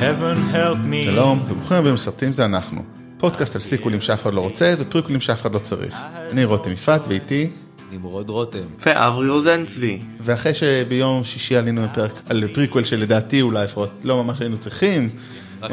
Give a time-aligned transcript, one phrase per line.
[0.00, 1.04] heaven help me.
[1.04, 2.82] שלום, וברוכים הבאים לסרטים זה אנחנו.
[3.18, 5.94] פודקאסט על סיקוולים שאף אחד לא רוצה ופריקוולים שאף אחד לא צריך.
[6.30, 7.50] אני רותם יפעת ואיתי,
[7.92, 8.66] נמרוד רותם.
[8.86, 10.00] ואברי רוזן צבי.
[10.20, 15.10] ואחרי שביום שישי עלינו בפרק על פריקוול שלדעתי אולי לפחות לא ממש היינו צריכים.
[15.62, 15.70] רק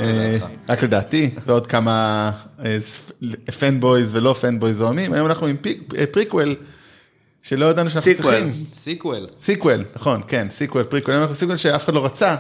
[0.70, 2.32] אה, לדעתי, ועוד כמה
[3.60, 5.56] fanboys ולא fanboys זועמים, היום אנחנו עם
[5.98, 6.56] אה, פריקוול
[7.44, 8.34] שלא ידענו שאנחנו sequel.
[8.34, 8.64] צריכים.
[8.74, 9.28] sequel.
[9.40, 12.36] sequel, נכון, כן, sequel, prequel, אנחנו sequel שאף אחד לא רצה,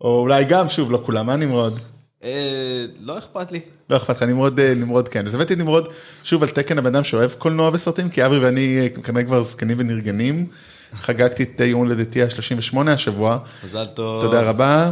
[0.00, 1.80] או אולי גם, שוב, לא כולם, מה נמרוד?
[2.24, 3.60] אה, לא אכפת לי.
[3.90, 5.26] לא אכפת לך, נמרוד, אה, נמרוד כן.
[5.26, 5.88] אז הבאתי את נמרוד
[6.22, 9.76] שוב על תקן הבן אדם שאוהב קולנוע וסרטים, כי אברי ואני אה, כנראה כבר זקנים
[9.80, 10.46] ונרגנים.
[10.94, 14.22] חגגתי את יום הולדתי ה-38 השבוע, מזל טוב.
[14.22, 14.90] תודה רבה.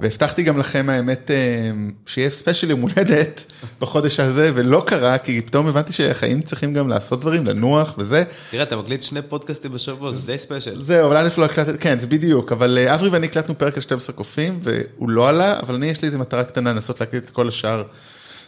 [0.00, 1.70] והבטחתי גם לכם האמת אה,
[2.06, 7.20] שיהיה special יום הולדת בחודש הזה, ולא קרה, כי פתאום הבנתי שהחיים צריכים גם לעשות
[7.20, 8.24] דברים, לנוח וזה.
[8.50, 10.82] תראה, אתה מקליט שני פודקאסטים בשבוע, זה די ספיישל.
[10.82, 13.80] זהו, אבל א' לא הקלטתי, כן, זה בדיוק, אבל אה, אברי ואני הקלטנו פרק על
[13.80, 17.30] 12 קופים, והוא לא עלה, אבל אני יש לי איזה מטרה קטנה לנסות להקליט את
[17.30, 17.82] כל השאר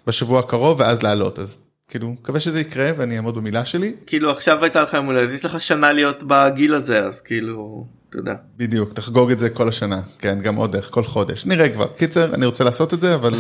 [0.07, 3.95] בשבוע הקרוב, ואז לעלות, אז כאילו, מקווה שזה יקרה ואני אעמוד במילה שלי.
[4.07, 8.35] כאילו עכשיו הייתה לך יום הולדת, יש לך שנה להיות בגיל הזה, אז כאילו, יודע.
[8.57, 11.87] בדיוק, תחגוג את זה כל השנה, כן, גם עוד איך, כל חודש, נראה כבר.
[11.87, 13.35] קיצר, אני רוצה לעשות את זה, אבל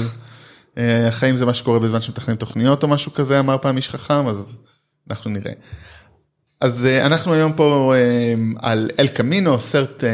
[0.79, 4.27] אה, החיים זה מה שקורה בזמן שמתכננים תוכניות או משהו כזה, אמר פעם איש חכם,
[4.27, 4.59] אז
[5.11, 5.53] אנחנו נראה.
[6.61, 8.35] אז אה, אנחנו היום פה אה,
[8.69, 10.05] על אל קמינו, סרט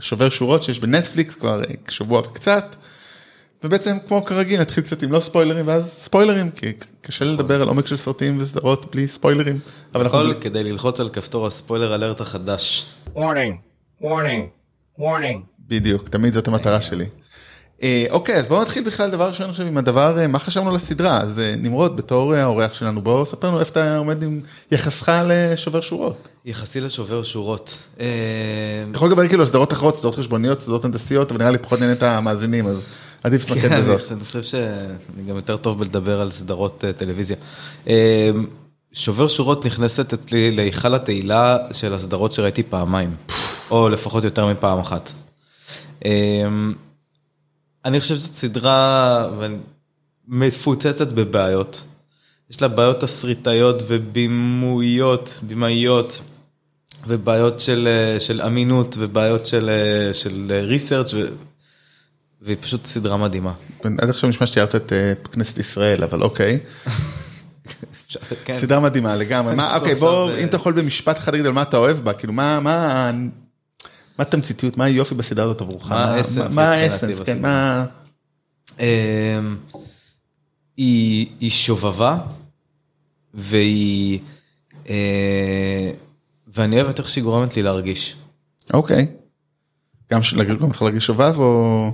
[0.00, 2.76] שובר שורות שיש בנטפליקס כבר שבוע וקצת.
[3.64, 7.86] ובעצם כמו כרגיל נתחיל קצת עם לא ספוילרים ואז ספוילרים כי קשה לדבר על עומק
[7.86, 9.58] של סרטים וסדרות בלי ספוילרים.
[9.94, 12.86] אבל אנחנו הכל כדי ללחוץ על כפתור הספוילר אלרט החדש.
[13.14, 13.65] Warning,
[14.02, 14.42] warning,
[14.98, 15.38] warning.
[15.68, 17.06] בדיוק, תמיד זאת המטרה שלי.
[17.82, 20.76] אה, אוקיי, אז בואו נתחיל בכלל דבר ראשון עכשיו עם הדבר, אה, מה חשבנו על
[20.76, 21.20] הסדרה?
[21.20, 25.80] אז אה, נמרוד, בתור האורח שלנו, בואו ספר לנו איפה אתה עומד עם יחסך לשובר
[25.80, 26.28] שורות.
[26.44, 27.78] יחסי לשובר שורות.
[28.00, 28.06] אה,
[28.90, 31.80] אתה יכול לדבר כאילו על סדרות אחרות, סדרות חשבוניות, סדרות הנדסיות, אבל נראה לי פחות
[31.80, 32.86] נהנה את המאזינים, אז
[33.22, 34.12] עדיף להתמקד כן, בזאת.
[34.12, 37.36] אני חושב שאני גם יותר טוב בלדבר על סדרות טלוויזיה.
[37.88, 38.30] אה,
[38.92, 43.10] שובר שורות נכנסת אצלי להיכל התהילה של הסדרות שראיתי פעמיים,
[43.70, 45.12] או לפחות יותר מפעם אחת.
[46.04, 46.10] אה,
[47.84, 49.28] אני חושב שזאת סדרה
[50.28, 51.84] מפוצצת בבעיות.
[52.50, 56.22] יש לה בעיות תסריטאיות ובימויות, בימאיות,
[57.06, 61.26] ובעיות של, אה, של אמינות, ובעיות של, אה, של ריסרצ' ו...
[62.42, 63.52] והיא פשוט סדרה מדהימה.
[63.98, 66.58] עד עכשיו נשמע שתיארת את אה, כנסת ישראל, אבל אוקיי.
[68.44, 68.56] כן.
[68.56, 69.54] סדרה מדהימה לגמרי.
[69.76, 72.32] אוקיי, בוא, אה, אם אתה יכול במשפט אחד להגיד על מה אתה אוהב בה, כאילו
[72.32, 73.10] מה,
[74.18, 75.90] מה, התמציתיות, מה היופי בסדרה הזאת עבורך?
[75.90, 77.42] מה האסנס מה האסנס, כן?
[77.42, 77.86] מה...
[78.80, 79.56] אמ,
[80.76, 82.18] היא, היא שובבה,
[83.34, 84.18] והיא,
[84.88, 85.90] אה,
[86.48, 88.16] ואני אוהב את איך שהיא גורמת לי להרגיש.
[88.74, 89.06] אוקיי.
[90.12, 90.20] גם
[90.70, 91.90] לך להרגיש שובב או...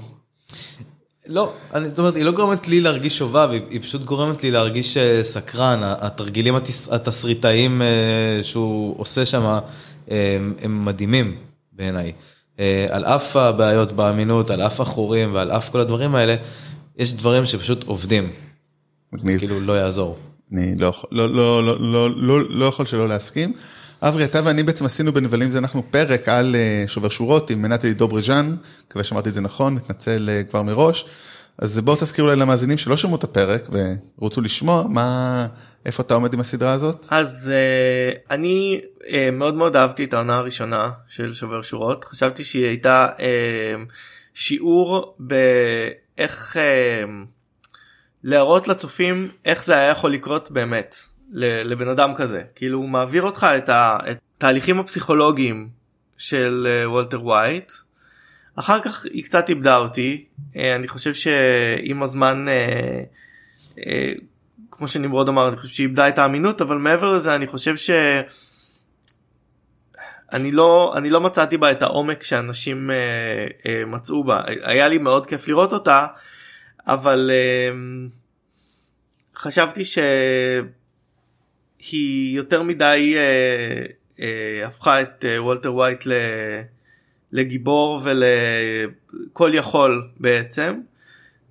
[1.26, 4.50] לא, אני, זאת אומרת, היא לא גורמת לי להרגיש שובב, היא, היא פשוט גורמת לי
[4.50, 9.58] להרגיש אה, סקרן, התרגילים התס, התסריטאיים אה, שהוא עושה שם
[10.08, 11.36] הם, הם מדהימים
[11.82, 12.12] בעיניי.
[12.60, 16.36] אה, על אף הבעיות באמינות, על אף החורים ועל אף כל הדברים האלה,
[16.98, 18.30] יש דברים שפשוט עובדים,
[19.12, 19.38] מגניב.
[19.38, 20.18] כאילו לא יעזור.
[20.52, 23.52] אני לא לא- לא- לא- לא- לא- לא יכול שלא להסכים.
[24.02, 27.94] אברי, אתה ואני בעצם עשינו בנבלים זה אנחנו פרק על אה, שובר שורות עם מנטלי
[27.94, 28.56] דוברז'אן,
[28.88, 31.04] מקווה שאמרתי את זה נכון, מתנצל אה, כבר מראש.
[31.58, 33.62] אז בואו תזכירו אולי למאזינים שלא שמעו את הפרק
[34.18, 35.46] ורוצו לשמוע מה,
[35.86, 37.06] איפה אתה עומד עם הסדרה הזאת?
[37.10, 42.66] אז uh, אני uh, מאוד מאוד אהבתי את העונה הראשונה של שובר שורות, חשבתי שהיא
[42.66, 43.20] הייתה uh,
[44.34, 47.10] שיעור באיך uh,
[48.24, 50.96] להראות לצופים איך זה היה יכול לקרות באמת
[51.34, 55.68] לבן אדם כזה, כאילו הוא מעביר אותך את התהליכים הפסיכולוגיים
[56.16, 57.72] של uh, וולטר ווייט.
[58.56, 60.24] אחר כך היא קצת איבדה אותי,
[60.56, 63.02] אה, אני חושב שעם הזמן, אה,
[63.86, 64.12] אה,
[64.70, 67.90] כמו שנמרוד אמר, אני חושב שהיא איבדה את האמינות, אבל מעבר לזה אני חושב ש...
[70.32, 72.96] אני לא, אני לא מצאתי בה את העומק שאנשים אה,
[73.66, 76.06] אה, מצאו בה, היה לי מאוד כיף לראות אותה,
[76.86, 77.70] אבל אה,
[79.36, 79.82] חשבתי
[81.80, 83.86] שהיא יותר מדי אה,
[84.20, 86.12] אה, הפכה את אה, וולטר ווייט ל...
[87.32, 90.80] לגיבור ולכל יכול בעצם.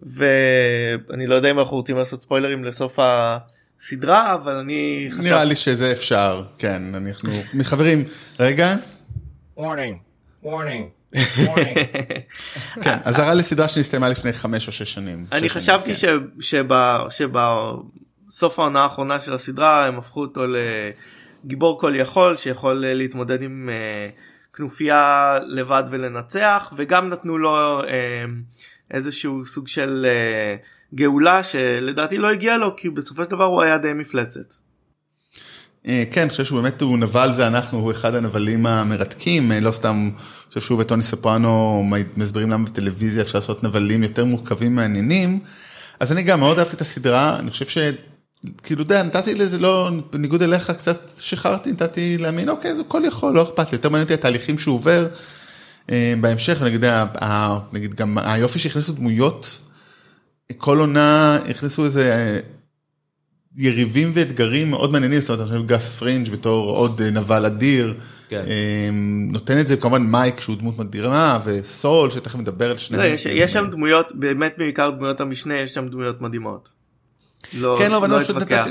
[0.01, 5.55] ואני לא יודע אם אנחנו רוצים לעשות ספוילרים לסוף הסדרה אבל אני חשבתי נראה לי
[5.55, 8.03] שזה אפשר, כן, אנחנו, מחברים,
[8.39, 8.75] רגע,
[9.57, 9.95] Warning,
[10.45, 11.79] warning, warning.
[12.81, 15.25] כן, אזהרה לסדרה שנסתיימה לפני חמש או שש שנים.
[15.31, 16.41] אני חשבתי שב-
[17.09, 20.41] שבסוף העונה האחרונה של הסדרה הם הפכו אותו
[21.43, 24.09] לגיבור כל יכול שיכול להתמודד עם אה,
[24.53, 28.25] כנופיה לבד ולנצח וגם נתנו לו אה,
[28.91, 30.55] איזשהו סוג של אה,
[30.95, 34.53] גאולה שלדעתי לא הגיע לו כי בסופו של דבר הוא היה די מפלצת.
[35.87, 39.71] אה, כן, אני חושב שהוא באמת, הוא נבל זה אנחנו, הוא אחד הנבלים המרתקים, לא
[39.71, 41.83] סתם, אני חושב שהוא וטוני סופרנו
[42.17, 45.39] מסבירים למה בטלוויזיה אפשר לעשות נבלים יותר מורכבים מעניינים.
[45.99, 47.77] אז אני גם מאוד אהבתי את הסדרה, אני חושב ש...
[48.63, 53.01] כאילו, אתה יודע, נתתי לזה לא, בניגוד אליך קצת שחררתי, נתתי להאמין, אוקיי, זה הכל
[53.05, 55.07] יכול, לא אכפת לי, יותר מעניין אותי התהליכים שהוא עובר
[55.91, 56.85] אה, בהמשך, נגיד,
[57.73, 59.61] נגיד גם היופי שהכניסו דמויות,
[60.57, 62.39] כל עונה הכניסו איזה אה,
[63.57, 67.93] יריבים ואתגרים מאוד מעניינים, זאת אומרת, אני חושב גס פרינג' בתור עוד אה, נבל אדיר,
[68.29, 68.45] כן.
[69.31, 73.13] נותן את זה כמובן מייק שהוא דמות מדהימה, וסול שתכף נדבר על לא, שניהם.
[73.13, 76.80] יש, יש שם דמויות באמת בעיקר דמויות המשנה יש שם דמויות מדהימות.
[77.53, 78.67] לא, כן, לא, לא פשוט אתווכח.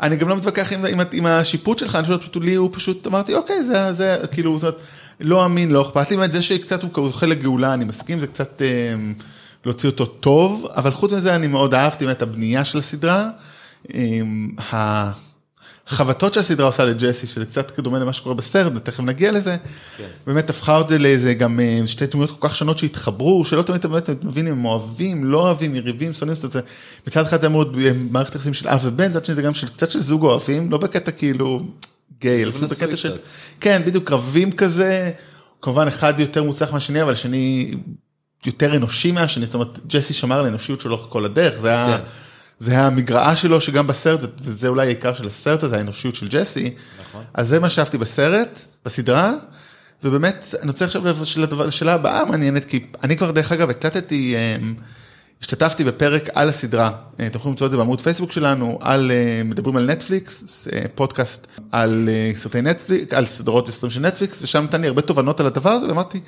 [0.00, 3.06] אני גם לא מתווכח עם, עם, עם השיפוט שלך, אני פשוט, פשוט לי הוא פשוט
[3.06, 4.80] אמרתי אוקיי זה זה כאילו זאת אומרת,
[5.20, 8.62] לא אמין לא אכפת לי באמת זה שקצת הוא זוכה לגאולה אני מסכים זה קצת
[8.62, 8.94] אה,
[9.64, 13.28] להוציא אותו טוב אבל חוץ מזה אני מאוד אהבתי באמת הבנייה של הסדרה.
[13.94, 15.10] אה,
[15.90, 19.56] החבטות שהסדרה עושה לג'סי שזה קצת דומה למה שקורה בסרט ותכף נגיע לזה.
[20.26, 23.88] באמת הפכה אותי לאיזה גם אה, שתי דמויות כל כך שונות שהתחברו שלא תמיד אתה
[23.88, 26.66] באמת מבין אם הם אוהבים לא אוהבים יריבים שונאים זאת אומרת,
[27.06, 29.68] מצד אחד זה אמור להיות מערכת יחסים של אב ובן מצד שני זה גם של
[29.68, 31.60] קצת של זוג אוהבים לא בקטע כאילו
[32.20, 33.16] גיי אלא פשוט בקטע של.
[33.60, 35.10] כן בדיוק קרבים כזה
[35.62, 37.74] כמובן אחד יותר מוצלח מהשני אבל השני
[38.46, 41.98] יותר אנושי מהשני זאת אומרת ג'סי שמר על האנושיות שלו כל הדרך זה היה.
[41.98, 42.04] כן.
[42.60, 46.74] זה המגרעה שלו שגם בסרט וזה אולי העיקר של הסרט הזה האנושיות של ג'סי.
[47.00, 47.24] נכון.
[47.34, 49.32] אז זה מה שאהבתי בסרט בסדרה
[50.04, 51.02] ובאמת אני רוצה עכשיו
[51.66, 54.74] לשאלה הבאה מעניינת כי אני כבר דרך אגב הקלטתי אמ,
[55.40, 56.90] השתתפתי בפרק על הסדרה
[57.20, 60.84] אה, אתם יכולים למצוא את זה בעמוד פייסבוק שלנו על אה, מדברים על נטפליקס אה,
[60.94, 65.46] פודקאסט על סרטי נטפליקס על סדרות וסרטים של נטפליקס ושם נתן לי הרבה תובנות על
[65.46, 66.20] הדבר הזה ואמרתי.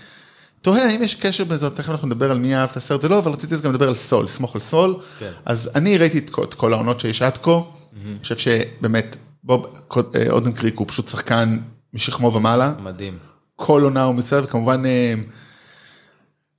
[0.62, 3.32] תוהה האם יש קשר בזה, תכף אנחנו נדבר על מי אהב את הסרט ולא, אבל
[3.32, 4.96] רציתי אז גם לדבר על סול, סמוך על סול.
[5.18, 5.30] כן.
[5.44, 7.60] אז אני ראיתי את כל, את כל העונות שיש עד כה,
[8.06, 9.66] אני חושב שבאמת בוב
[10.14, 11.58] אה, אודן קריק הוא פשוט שחקן
[11.94, 13.18] משכמו ומעלה, מדהים.
[13.56, 15.14] כל עונה הוא מצוין, וכמובן אה,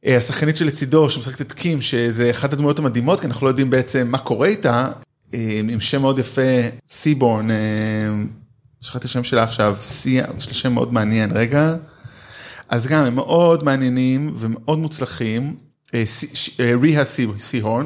[0.06, 4.08] אה, השחקנית שלצידו שמשחקת את קים, שזה אחת הדמויות המדהימות, כי אנחנו לא יודעים בעצם
[4.08, 4.90] מה קורה איתה,
[5.34, 6.42] אה, עם שם מאוד יפה,
[6.88, 7.58] סיבורן, אה,
[8.82, 11.76] שכחתי את השם שלה עכשיו, סיה, יש לה שם מאוד מעניין, רגע.
[12.70, 15.56] אז גם הם מאוד מעניינים ומאוד מוצלחים,
[15.94, 16.04] אה,
[16.60, 17.86] אה, ריהה סי- סיהורן,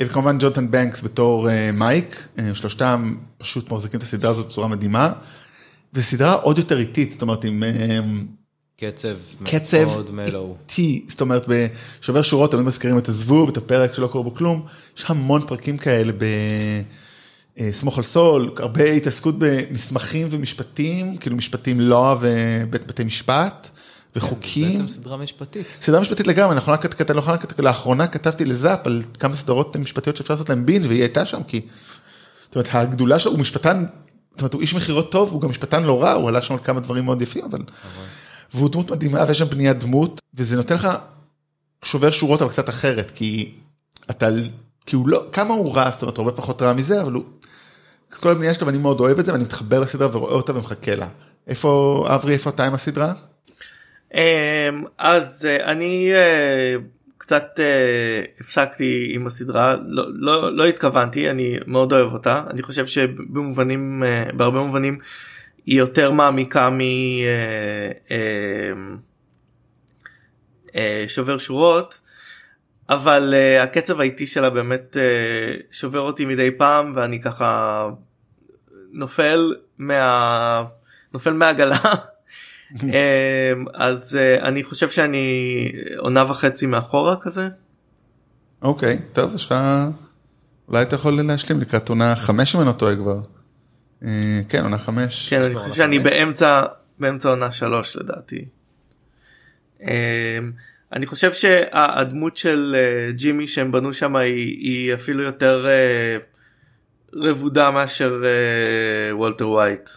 [0.00, 5.12] אה, וכמובן ג'ונתן בנקס בתור מייק, שלושתם פשוט מחזיקים את הסדרה הזאת בצורה מדהימה,
[5.94, 7.98] וסדרה עוד יותר איטית, זאת אומרת עם אה,
[8.80, 10.56] קצב קצב מאוד מלואו.
[10.60, 14.62] איטי, זאת אומרת בשובר שורות תמיד מזכירים את הזבוב, את הפרק שלא קורה בו כלום,
[14.98, 16.24] יש המון פרקים כאלה ב...
[17.72, 23.70] סמוך על סול, הרבה התעסקות במסמכים ומשפטים, כאילו משפטים לא ובית בתי משפט
[24.16, 24.72] וחוקים.
[24.72, 25.66] בעצם סדרה משפטית.
[25.82, 30.34] סדרה משפטית לגמרי, לאחרונה, כת- לאחרונה, כת- לאחרונה כתבתי לזאפ על כמה סדרות משפטיות שאפשר
[30.34, 31.60] לעשות להם בינג' והיא הייתה שם כי,
[32.44, 33.84] זאת אומרת, הגדולה שלו, הוא משפטן,
[34.32, 36.60] זאת אומרת, הוא איש מכירות טוב, הוא גם משפטן לא רע, הוא עלה שם על
[36.64, 37.58] כמה דברים מאוד יפים, אבל,
[38.54, 40.88] והוא דמות מדהימה ויש שם בניית דמות, וזה נותן לך
[41.84, 43.52] שובר שורות אבל קצת אחרת, כי
[44.10, 44.28] אתה,
[44.86, 47.24] כי הוא לא, כמה הוא רע, זאת אומרת, הרבה פחות רע מזה, אבל הוא,
[48.20, 51.08] כל הבנייה שלו ואני מאוד אוהב את זה ואני מתחבר לסדרה ורואה אותה ומחכה לה.
[51.46, 53.12] איפה, אברי, איפה אתה עם הסדרה?
[54.14, 56.74] אמ, אז אה, אני אה,
[57.18, 62.86] קצת אה, הפסקתי עם הסדרה לא, לא, לא התכוונתי אני מאוד אוהב אותה אני חושב
[62.86, 64.02] שבמובנים
[64.36, 64.98] בהרבה מובנים
[65.66, 66.70] היא יותר מעמיקה
[71.06, 72.00] משובר שורות
[72.88, 74.96] אבל הקצב האיטי שלה באמת
[75.70, 77.88] שובר אותי מדי פעם ואני ככה
[78.92, 80.64] נופל מה...
[81.12, 81.78] נופל מהעגלה.
[82.74, 82.84] um,
[83.74, 85.26] אז uh, אני חושב שאני
[85.98, 87.48] עונה וחצי מאחורה כזה.
[88.62, 89.54] אוקיי, טוב, יש לך...
[90.68, 93.20] אולי אתה יכול להשלים לקראת עונה חמש אם אני לא טועה כבר.
[94.04, 95.28] אה, כן, עונה חמש.
[95.28, 95.98] כן אני חושב שאני.
[95.98, 96.62] באמצע
[96.98, 98.44] באמצע עונה שלוש לדעתי.
[99.80, 99.84] Um,
[100.92, 105.66] אני חושב שהדמות של uh, ג'ימי שהם בנו שם היא, היא אפילו יותר
[107.14, 108.22] רבודה מאשר
[109.12, 109.90] וולטר ווייט.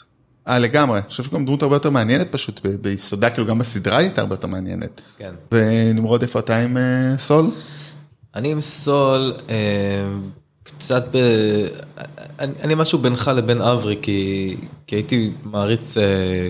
[0.48, 1.00] אה, לגמרי.
[1.00, 4.22] אני חושב שגם דמות הרבה יותר מעניינת פשוט ב- ביסודה, כאילו גם בסדרה היא הייתה
[4.22, 5.02] הרבה יותר מעניינת.
[5.18, 5.34] כן.
[5.52, 7.46] ונמרוד, איפה אתה עם אה, סול?
[8.36, 9.56] אני עם סול אה,
[10.64, 11.18] קצת ב...
[12.40, 14.56] אני, אני משהו בינך לבין אברי כי,
[14.88, 16.04] כי הייתי מעריץ אה,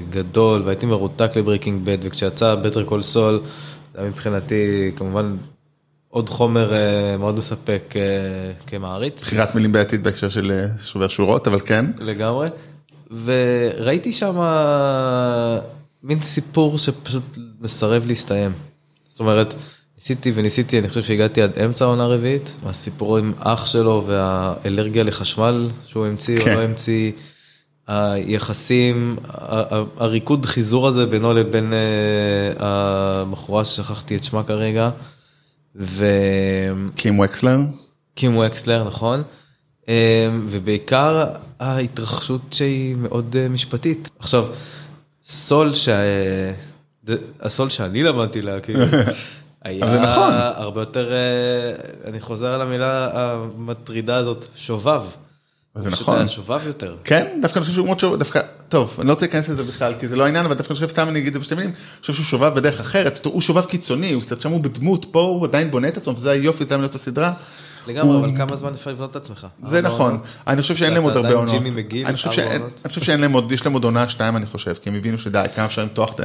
[0.10, 3.42] גדול והייתי מרותק לברייקינג בד וכשיצא בטר קול סול
[3.94, 5.36] זה היה מבחינתי כמובן
[6.10, 6.74] עוד חומר
[7.20, 7.94] מאוד מספק
[8.68, 11.86] כמעריץ בחירת מילים בעתיד בהקשר של שובר שורות, אבל כן.
[12.00, 12.48] לגמרי
[13.26, 14.36] וראיתי שם
[16.04, 18.52] מין סיפור שפשוט מסרב להסתיים.
[19.08, 19.54] זאת אומרת,
[19.98, 25.70] ניסיתי וניסיתי, אני חושב שהגעתי עד אמצע העונה הרביעית, הסיפור עם אח שלו והאלרגיה לחשמל
[25.88, 26.56] שהוא המציא או כן.
[26.56, 27.12] לא המציא,
[27.88, 29.18] היחסים,
[29.98, 31.80] הריקוד חיזור הזה בינו לבין אה,
[32.60, 34.90] הבחורה ששכחתי את שמה כרגע,
[35.76, 37.60] וקים קים וקסלר.
[38.48, 39.24] וקסלר, נכון?
[39.90, 41.26] אה, ובעיקר
[41.60, 44.10] ההתרחשות שהיא מאוד אה, משפטית.
[44.20, 44.46] עכשיו,
[45.28, 46.00] סול שה...
[47.42, 48.80] הסול שאני למדתי להכיר,
[49.62, 50.34] היה אבל זה נכון.
[50.34, 55.02] הרבה יותר, אה, אני חוזר על המילה המטרידה הזאת, שובב.
[55.76, 56.18] זה פשוט נכון.
[56.18, 56.96] היה שובב יותר.
[57.04, 59.94] כן, דווקא אני חושב שהוא מאוד שובב, דווקא, טוב, אני לא רוצה להיכנס לזה בכלל,
[60.00, 61.70] כי זה לא העניין, אבל דווקא אני חושב, סתם אני אגיד את זה בשתי מילים,
[61.70, 65.46] אני חושב שהוא שובב בדרך אחרת, הוא שובב קיצוני, הוא שם הוא בדמות, פה הוא
[65.46, 67.34] עדיין בונה את עצמו, וזה היופי, זה להיות הסדרה.
[67.88, 69.48] לגמרי, אבל כמה זמן אפשר לבנות את עצמך?
[69.64, 70.18] זה נכון?
[70.48, 71.56] אני חושב שאין להם עוד הרבה עונות.
[72.06, 72.82] אני חושב שאין- עונות?
[72.86, 75.18] אני חושב שאין להם עוד, יש להם עוד עונה שתיים אני חושב, כי הם הבינו
[75.18, 76.24] שדי, כמה אפשר למתוח את זה.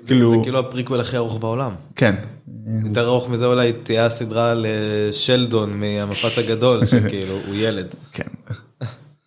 [0.00, 1.72] זה כאילו, כאילו הפריקוול הכי ארוך בעולם.
[1.96, 2.14] כן.
[2.86, 7.86] יותר ארוך מזה אולי תהיה הסדרה לשלדון מהמפץ הגדול, שכאילו הוא ילד.
[8.12, 8.28] כן.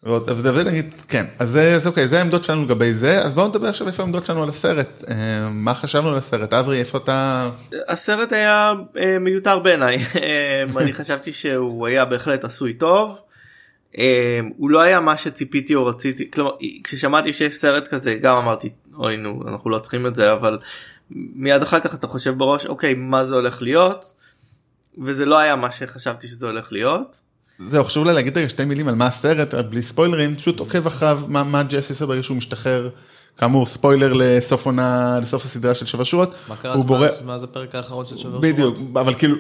[0.06, 3.48] אבל זה נגיד, כן, אז זה אז אוקיי, זה העמדות שלנו לגבי זה, אז בואו
[3.48, 7.50] נדבר עכשיו איפה העמדות שלנו על הסרט, אה, מה חשבנו על הסרט, אברי, איפה אתה,
[7.88, 13.22] הסרט היה אה, מיותר בעיניי אה, אני חשבתי שהוא היה בהחלט עשוי טוב.
[14.58, 16.51] הוא לא היה מה שציפיתי או רציתי כלומר
[16.84, 20.58] כששמעתי שיש סרט כזה גם אמרתי אוי נו אנחנו לא צריכים את זה אבל
[21.12, 24.13] מיד אחר כך אתה חושב בראש אוקיי מה זה הולך להיות
[24.98, 27.22] וזה לא היה מה שחשבתי שזה הולך להיות.
[27.67, 31.21] זהו, חשוב אולי להגיד רגע שתי מילים על מה הסרט, בלי ספוילרים, פשוט עוקב אחריו,
[31.27, 32.89] מה, מה ג'סי עושה ברגע שהוא משתחרר,
[33.37, 37.75] כאמור ספוילר לסוף עונה, לסוף הסדרה של שבע שורות, מה קרה בורא, מאז- מאז הפרק
[37.75, 38.97] האחרון של בדיוק, שורות?
[38.97, 39.35] אבל כאילו,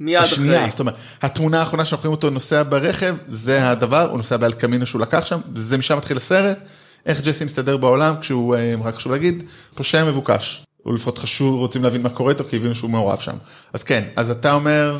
[0.00, 0.70] מיד השנייה, אחרי.
[0.70, 5.00] זאת אומרת, התמונה האחרונה שאנחנו רואים אותו נוסע ברכב, זה הדבר, הוא נוסע באלקמינו שהוא
[5.00, 6.58] לקח שם, זה משם מתחיל הסרט,
[7.06, 9.42] איך ג'סי מסתדר בעולם כשהוא, אה, רק חשוב להגיד,
[9.74, 10.64] פושע מבוקש.
[10.82, 13.36] הוא לפחות חשוב, רוצים להבין מה קורה איתו, כי הבינו שהוא מעורב שם.
[13.72, 14.98] אז כן, אז אתה אומר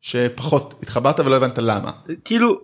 [0.00, 1.90] שפחות התחברת ולא הבנת למה.
[2.24, 2.60] כאילו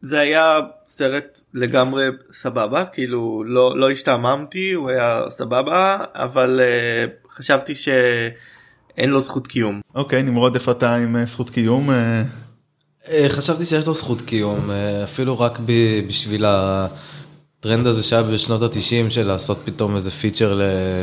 [0.00, 0.58] זה היה
[0.88, 9.20] סרט לגמרי סבבה כאילו לא לא השתעממתי הוא היה סבבה אבל uh, חשבתי שאין לו
[9.20, 9.80] זכות קיום.
[9.94, 11.90] אוקיי, נמרוד, איפה אתה עם אה, זכות קיום?
[11.90, 12.22] אה,
[13.28, 19.10] חשבתי שיש לו זכות קיום, אה, אפילו רק ב- בשביל הטרנד הזה שהיה בשנות התשעים
[19.10, 20.62] של לעשות פתאום איזה פיצ'ר ל-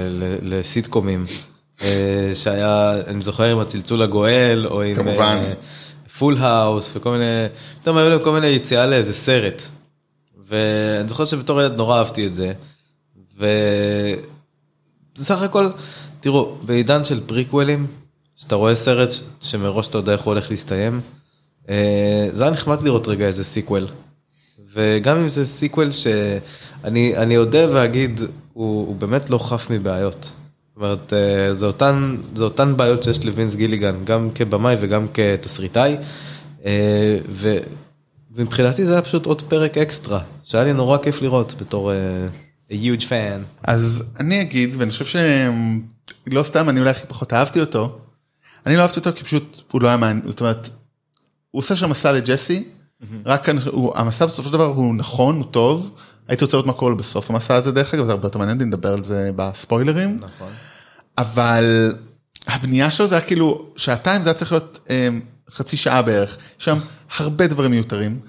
[0.09, 1.25] ל- לסיטקומים.
[1.81, 5.43] אה, שהיה, אני זוכר עם הצלצול הגואל, או עם כמובן.
[6.17, 7.45] פול האוס וכל מיני,
[7.81, 9.61] פתאום היו להם כל מיני יציאה לאיזה סרט.
[10.47, 12.53] ואני זוכר שבתור ילד נורא אהבתי את זה.
[15.17, 15.69] ובסך הכל,
[16.19, 17.87] תראו, בעידן של פריקוולים,
[18.35, 19.09] שאתה רואה סרט
[19.41, 21.01] שמראש אתה יודע איך הוא הולך להסתיים,
[21.69, 23.87] אה, זה היה נחמד לראות רגע איזה סיקוול.
[24.73, 28.19] וגם אם זה סיקוול שאני אני אודה ואגיד,
[28.53, 30.31] הוא, הוא באמת לא חף מבעיות.
[30.75, 35.97] זאת אומרת, אה, זה אותן, זה אותן בעיות שיש לווינס גיליגן, גם כבמאי וגם כתסריטאי.
[36.65, 37.17] אה,
[38.35, 41.97] ומבחינתי זה היה פשוט עוד פרק אקסטרה, שהיה לי נורא כיף לראות בתור אה,
[42.71, 43.41] a huge fan.
[43.63, 47.97] אז אני אגיד, ואני חושב שלא סתם, אני אולי הכי פחות אהבתי אותו,
[48.65, 50.69] אני לא אהבתי אותו כי פשוט הוא לא היה מעניין, זאת אומרת,
[51.51, 52.63] הוא עושה שם מסע לג'סי,
[53.25, 55.91] רק הוא- המסע בסופו של דבר הוא נכון, הוא טוב,
[56.27, 58.93] הייתי רוצה לראות מה קורה בסוף המסע הזה דרך אגב, זה הרבה יותר מעניין, נדבר
[58.93, 60.47] על זה בספוילרים, נכון.
[61.17, 61.95] אבל
[62.47, 65.07] הבנייה שלו זה היה כאילו שעתיים זה היה צריך להיות אה,
[65.51, 66.77] חצי שעה בערך, שם
[67.17, 68.19] הרבה דברים מיותרים.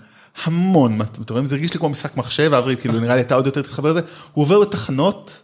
[0.44, 3.62] המון דברים, זה הרגיש לי כמו משחק מחשב, אברי כאילו נראה לי אתה עוד יותר
[3.62, 4.00] תתחבר לזה,
[4.32, 5.42] הוא עובר בתחנות,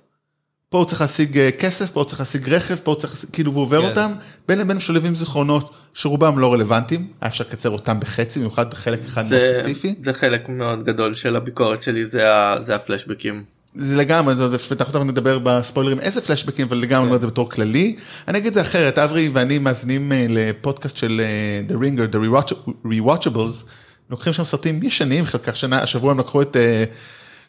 [0.69, 3.31] פה הוא צריך להשיג אה, כסף, פה הוא צריך להשיג רכב, פה הוא צריך, להשיג-
[3.33, 3.89] כאילו הוא עובר כן.
[3.89, 4.13] אותם,
[4.49, 9.25] בין לבין משולבים זיכרונות שרובם לא רלוונטיים, היה אפשר לקצר אותם בחצי, במיוחד חלק אחד
[9.31, 9.95] מאוד ספציפי.
[10.01, 13.45] זה חלק מאוד גדול של הביקורת שלי זה, ה, זה הפלשבקים.
[13.75, 17.26] זה לגמרי, זה, זה, אנחנו תכף נדבר בספוילרים איזה פלשבקים, אבל לגמרי אומר את זה
[17.26, 17.97] בתור כללי.
[18.29, 22.19] אני אגיד את זה אחרת, אברי ואני מאזינים אה, לפודקאסט של אה, The Ringer, The
[22.19, 23.64] Rewatch- Rewatchables,
[24.11, 26.85] לוקחים שם סרטים ישנים, חלקם שנה, השבוע הם לקחו את אה,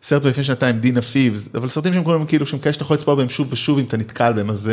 [0.01, 3.17] סרט לפני שנתיים, דינה פיבס, אבל סרטים שהם כולם כאילו, שהם כאלה שאתה יכול לצפות
[3.17, 4.71] בהם שוב ושוב אם אתה נתקל בהם, אז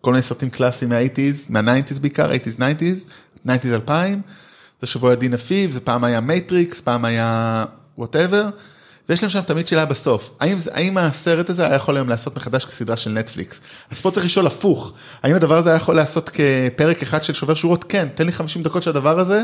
[0.00, 4.20] כל מיני סרטים קלאסיים מה-80's, מה-90's בעיקר, 80's, 90's, 90's 2000,
[4.80, 7.64] זה שבוע היה פיבס, זה פעם היה מייטריקס, פעם היה
[7.98, 8.48] whatever.
[9.12, 12.64] ויש להם שם תמיד שאלה בסוף, האם, האם הסרט הזה היה יכול היום לעשות מחדש
[12.64, 13.60] כסדרה של נטפליקס?
[13.90, 14.92] אז פה צריך לשאול הפוך,
[15.22, 17.84] האם הדבר הזה היה יכול לעשות כפרק אחד של שובר שורות?
[17.84, 19.42] כן, תן לי 50 דקות של הדבר הזה,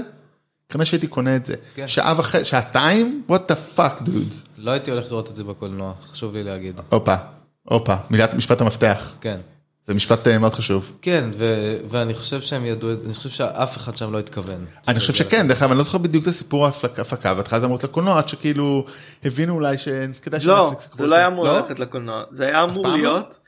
[0.68, 1.54] כנראה שהייתי קונה את זה.
[1.74, 1.88] כן.
[1.88, 3.22] שעה וחצי, שעתיים?
[3.30, 4.46] what the fuck dudes.
[4.58, 6.80] לא הייתי הולך לראות את זה בקולנוע, חשוב לי להגיד.
[6.88, 7.14] הופה,
[7.62, 9.12] הופה, מילת משפט המפתח.
[9.20, 9.40] כן.
[9.88, 10.92] זה משפט אה, מאוד חשוב.
[11.02, 14.64] כן, ו- ואני חושב שהם ידעו, את זה, אני חושב שאף אחד שם לא התכוון.
[14.88, 17.76] אני חושב שכן, דרך אגב, אני לא זוכר בדיוק את הסיפור ההפקה, בהתחלה זה אמור
[17.76, 18.84] להיות לקולנוע, עד שכאילו
[19.24, 22.96] הבינו אולי שכדאי לא, זה לא היה אמור ללכת לקולנוע, זה היה אמור פעם לא?
[22.96, 23.38] להיות,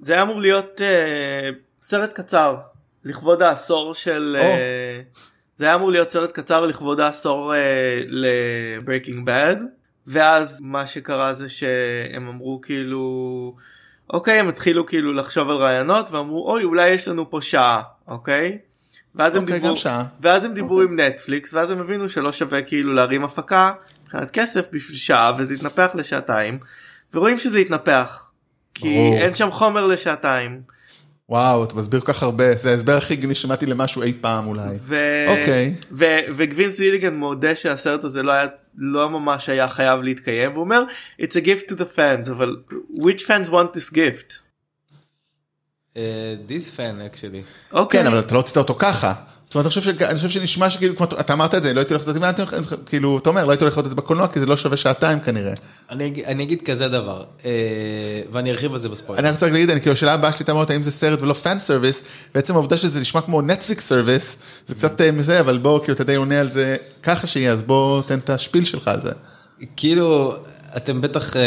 [0.00, 1.50] זה היה אמור להיות אה,
[1.82, 2.56] סרט קצר,
[3.04, 4.36] לכבוד העשור של.
[4.40, 5.00] אה,
[5.56, 9.56] זה היה אמור להיות סרט קצר לכבוד העשור אה, לברייקינג בד,
[10.06, 13.54] ואז מה שקרה זה שהם אמרו כאילו,
[14.12, 18.58] אוקיי, הם התחילו כאילו לחשוב על רעיונות, ואמרו, אוי, אולי יש לנו פה שעה, אוקיי?
[19.14, 19.76] ואז הם אוקיי, דיברו.
[20.20, 23.72] ואז הם דיברו עם נטפליקס, ואז הם הבינו שלא שווה כאילו להרים הפקה
[24.04, 26.58] מבחינת כסף בשביל שעה, וזה התנפח לשעתיים,
[27.14, 28.30] ורואים שזה התנפח.
[28.74, 28.98] כי.
[29.12, 30.60] אין שם חומר לשעתיים.
[31.30, 34.76] וואו, אתה מסביר כל כך הרבה, זה ההסבר הכי גני שמעתי למשהו אי פעם אולי.
[34.80, 35.24] ו...
[35.28, 35.74] אוקיי.
[35.92, 36.04] ו...
[36.36, 38.46] וגווינס ליליגן מודה שהסרט הזה לא היה
[38.76, 40.82] לא ממש היה חייב להתקיים והוא אומר
[41.22, 42.56] it's a gift to the fans אבל
[42.92, 44.34] which fans want this gift.
[45.96, 47.72] אה, This fan actually.
[47.72, 48.00] אוקיי.
[48.00, 49.14] כן, אבל אתה לא רצית אותו ככה.
[49.50, 51.80] זאת אומרת, אני חושב ש- אני חושב שנשמע שכאילו, כמו- אתה אמרת את זה, לא
[51.80, 54.26] הייתי הולך לעשות את זה, כאילו, אתה אומר, לא הייתי הולך לעשות את זה בקולנוע,
[54.28, 55.52] כי זה לא שווה שעתיים כנראה.
[55.90, 57.50] אני אגיד- אני אגיד כזה דבר, אה,
[58.32, 59.20] ואני ארחיב על זה בספוילר.
[59.20, 61.32] אני רק רוצה להגיד, אני כאילו, השאלה הבאה שלי הייתה מאוד, האם זה סרט ולא
[61.34, 62.02] fan service,
[62.34, 64.36] בעצם העובדה שזה נשמע כמו נטפליקס service,
[64.68, 67.62] זה קצת אה, מזה, אבל בוא, כאילו, אתה די עונה על זה ככה שיהיה, אז
[67.62, 69.10] בוא תן את ה spiel שלך על זה.
[69.76, 70.34] כאילו,
[70.76, 71.42] אתם בטח, אה,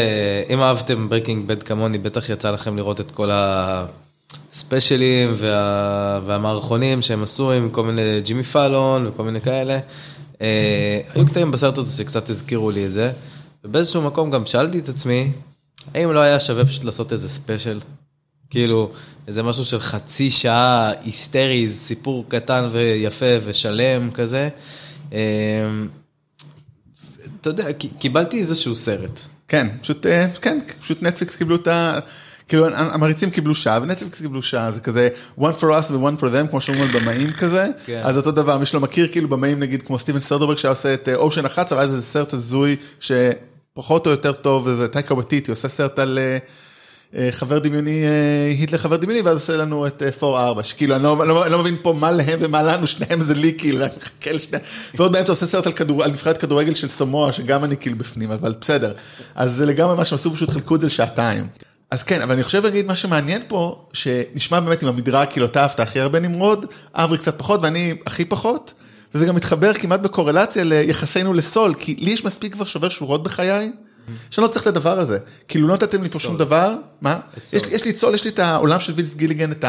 [0.50, 3.30] אם אהבתם ברקינג בד כמוני, בטח יצא לכם לראות את כל
[4.52, 9.80] הספיישלים וה, והמערכונים שהם עשו עם כל מיני ג'ימי פאלון וכל מיני כאלה.
[10.42, 13.12] אה, היו קטעים בסרט הזה שקצת הזכירו לי את זה,
[13.64, 15.32] ובאיזשהו מקום גם שאלתי את עצמי,
[15.94, 17.80] האם לא היה שווה פשוט לעשות איזה ספיישל?
[18.50, 18.92] כאילו,
[19.28, 24.50] איזה משהו של חצי שעה היסטרי, סיפור קטן ויפה ושלם כזה.
[25.14, 25.20] אה,
[27.42, 27.68] אתה יודע,
[28.00, 29.20] קיבלתי איזשהו סרט.
[29.48, 32.00] כן, פשוט, אה, כן, פשוט נטפליקס קיבלו את ה...
[32.54, 36.48] כאילו המריצים קיבלו שעה ונטפליקס קיבלו שעה זה כזה one for us ו-one for them
[36.50, 38.02] כמו שאומרים על במאים כזה כן.
[38.04, 41.10] אז אותו דבר מי שלא מכיר כאילו במאים נגיד כמו סטיבן סרדוברג שהיה עושה את
[41.16, 46.00] אושן 11 ואז איזה סרט הזוי שפחות או יותר טוב וזה טייקה בטיטי עושה סרט
[46.00, 46.38] על אה,
[47.16, 50.24] אה, חבר דמיוני אה, היטלר חבר דמיוני ואז עושה לנו את 4-4
[50.64, 53.86] שכאילו אני לא, לא, לא מבין פה מה להם ומה לנו שניהם זה לי כאילו
[53.86, 54.64] אני מחכה לשניהם
[54.96, 58.32] ועוד באמצע עושה סרט על כדור על נבחרת כדורגל של סמואה שגם אני כאילו בפנים
[58.32, 58.94] אבל בסדר
[59.36, 61.48] אז זה לגמרי מה שהם עשו פשוט חילקו את זה לשעתיים.
[61.94, 65.62] אז כן אבל אני חושב להגיד מה שמעניין פה שנשמע באמת עם המדרג כאילו אתה
[65.62, 68.74] אהבת הכי הרבה נמרוד אברי קצת פחות ואני הכי פחות.
[69.16, 73.72] וזה גם מתחבר כמעט בקורלציה ליחסינו לסול כי לי יש מספיק כבר שובר שורות בחיי.
[74.32, 77.20] שאני לא צריך את הדבר הזה כאילו לא נתתם לי פה שום דבר מה.
[77.54, 79.66] יש לי- יש לי סול יש לי את העולם של וינס גיליגן את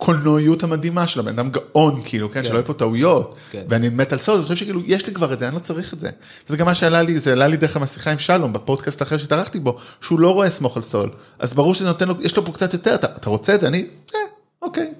[0.00, 3.64] הקולנועיות המדהימה של הבן אדם גאון כאילו כן שלא יהיו פה טעויות כן.
[3.68, 5.60] ואני מת על סול אז אני חושב שכאילו יש לי כבר את זה אני לא
[5.60, 6.10] צריך את זה.
[6.48, 9.60] וזה גם מה שעלה לי זה עלה לי דרך השיחה עם שלום בפודקאסט האחר שהתארחתי
[9.60, 12.52] בו שהוא לא רואה סמוך על סול אז ברור שזה נותן לו יש לו פה
[12.52, 14.20] קצת יותר אתה, אתה רוצה את זה אני אה,
[14.62, 14.92] אוקיי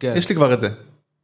[0.00, 0.14] כן.
[0.16, 0.68] יש לי כבר את זה.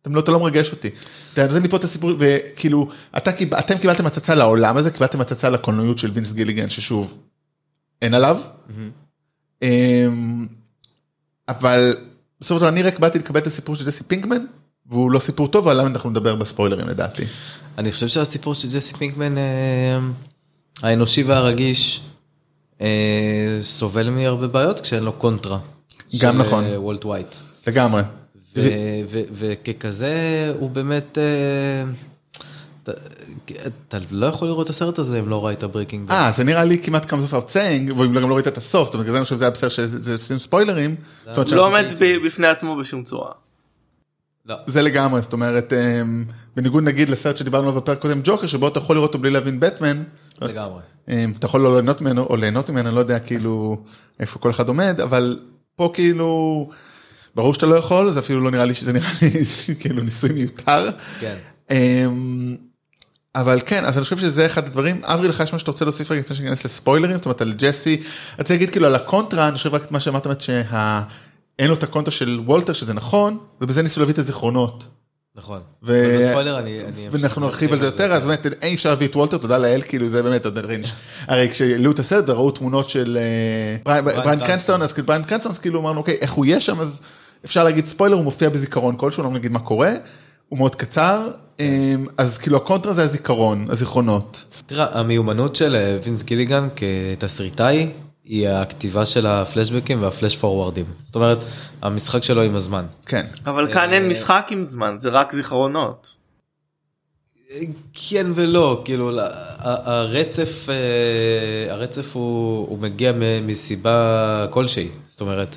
[0.03, 0.91] אתם לא, אתה לא מרגש אותי.
[1.33, 5.51] אתה נותן לי פה את הסיפור, וכאילו, אתה, אתם קיבלתם הצצה לעולם הזה, קיבלתם הצצה
[5.51, 7.19] לקולנועיות של וינס גיליגן, ששוב,
[8.03, 8.41] אין עליו.
[9.63, 10.47] אמ,
[11.49, 11.97] אבל
[12.41, 14.45] בסופו של דבר אני רק באתי לקבל את הסיפור של ג'סי פינקמן,
[14.87, 17.23] והוא לא סיפור טוב, עליו אנחנו נדבר בספוילרים לדעתי.
[17.79, 19.99] אני חושב שהסיפור של ג'סי פינקמן אה,
[20.83, 22.01] האנושי והרגיש
[22.81, 25.59] אה, סובל מהרבה בעיות כשאין לו קונטרה.
[26.19, 26.65] גם של, נכון.
[26.65, 27.35] אה, וולט ווייט.
[27.67, 28.03] לגמרי.
[29.33, 31.93] וככזה הוא באמת, אה,
[33.89, 36.11] אתה- לא יכול לראות את הסרט הזה אם לא ראית ברקינג.
[36.11, 39.05] אה, זה נראה לי כמעט כמה סוף saying, וגם לא ראית את הסוף, זאת אומרת,
[39.07, 40.97] בגלל זה אני חושב שזה היה בסדר שזה עושים ספוילרים.
[41.37, 43.31] אומרת, לא עומד ב- בפני עצמו בשום צורה.
[44.47, 44.57] לא.
[44.67, 46.25] זה לגמרי, זאת אומרת, אמ,
[46.57, 49.61] בניגוד נגיד לסרט שדיברנו עליו בפרק קודם, ג'וקר, שבו אתה יכול לראות אותו בלי להבין
[49.61, 50.03] בטמן.
[50.43, 50.81] לגמרי.
[51.09, 53.83] אמ, אתה יכול לא ליהנות ממנו, או ליהנות ממנו, אני לא יודע כאילו
[54.21, 55.41] איפה כל אחד עומד, אבל
[55.77, 56.71] פה כאילו,
[57.35, 59.29] ברור שאתה לא יכול, זה אפילו לא נראה לי שזה נראה לי
[59.81, 60.91] כאילו ניסוי מיותר.
[61.21, 61.37] כן.
[61.71, 62.57] אמ,
[63.35, 65.01] אבל כן, אז אני חושב שזה אחד הדברים.
[65.05, 68.03] אברי, לך יש מה שאתה רוצה להוסיף רגע לפני שניכנס לספוילרים, זאת אומרת על ג'סי.
[68.39, 72.13] רוצה להגיד כאילו על הקונטרה, אני חושב רק את מה שאמרת, שאין לו את הקונטרה
[72.13, 74.87] של וולטר, שזה נכון, ובזה ניסו להביא את הזיכרונות.
[75.37, 75.61] נכון.
[75.83, 77.07] ו- אני...
[77.11, 80.09] ואנחנו נרחיב על זה יותר, אז באמת אי אפשר להביא את וולטר, תודה לאל, כאילו
[80.09, 80.93] זה באמת, עוד רינש.
[81.29, 84.47] הרי כשהעלו את הסרט וראו תמונות של אה, בריין- קרנסטון.
[84.47, 87.01] קרנסטון, אז כאילו בריין קרנסטון, אז כאילו אמרנו, אוקיי, איך הוא יהיה שם, אז
[87.45, 89.93] אפשר להגיד ספוילר, הוא מופיע בזיכרון כלשהו, לא נגיד מה קורה,
[90.55, 94.45] הוא מאוד קצר, אה, אז כאילו הקונטרה זה הזיכרון, הזיכרונות.
[94.67, 97.91] תראה, המיומנות של אה, וינס גיליגן כתסריטאי
[98.25, 100.85] היא הכתיבה של הפלשבקים והפלש פורוורדים.
[101.07, 101.39] זאת אומרת,
[101.83, 102.85] המשחק שלו עם הזמן.
[103.07, 103.27] כן.
[103.47, 106.17] אבל כאן אין משחק עם זמן זה רק זיכרונות.
[107.93, 109.11] כן ולא, כאילו
[109.59, 113.13] הרצף, אה, הרצף הוא, הוא מגיע
[113.43, 115.57] מסיבה כלשהי, זאת אומרת,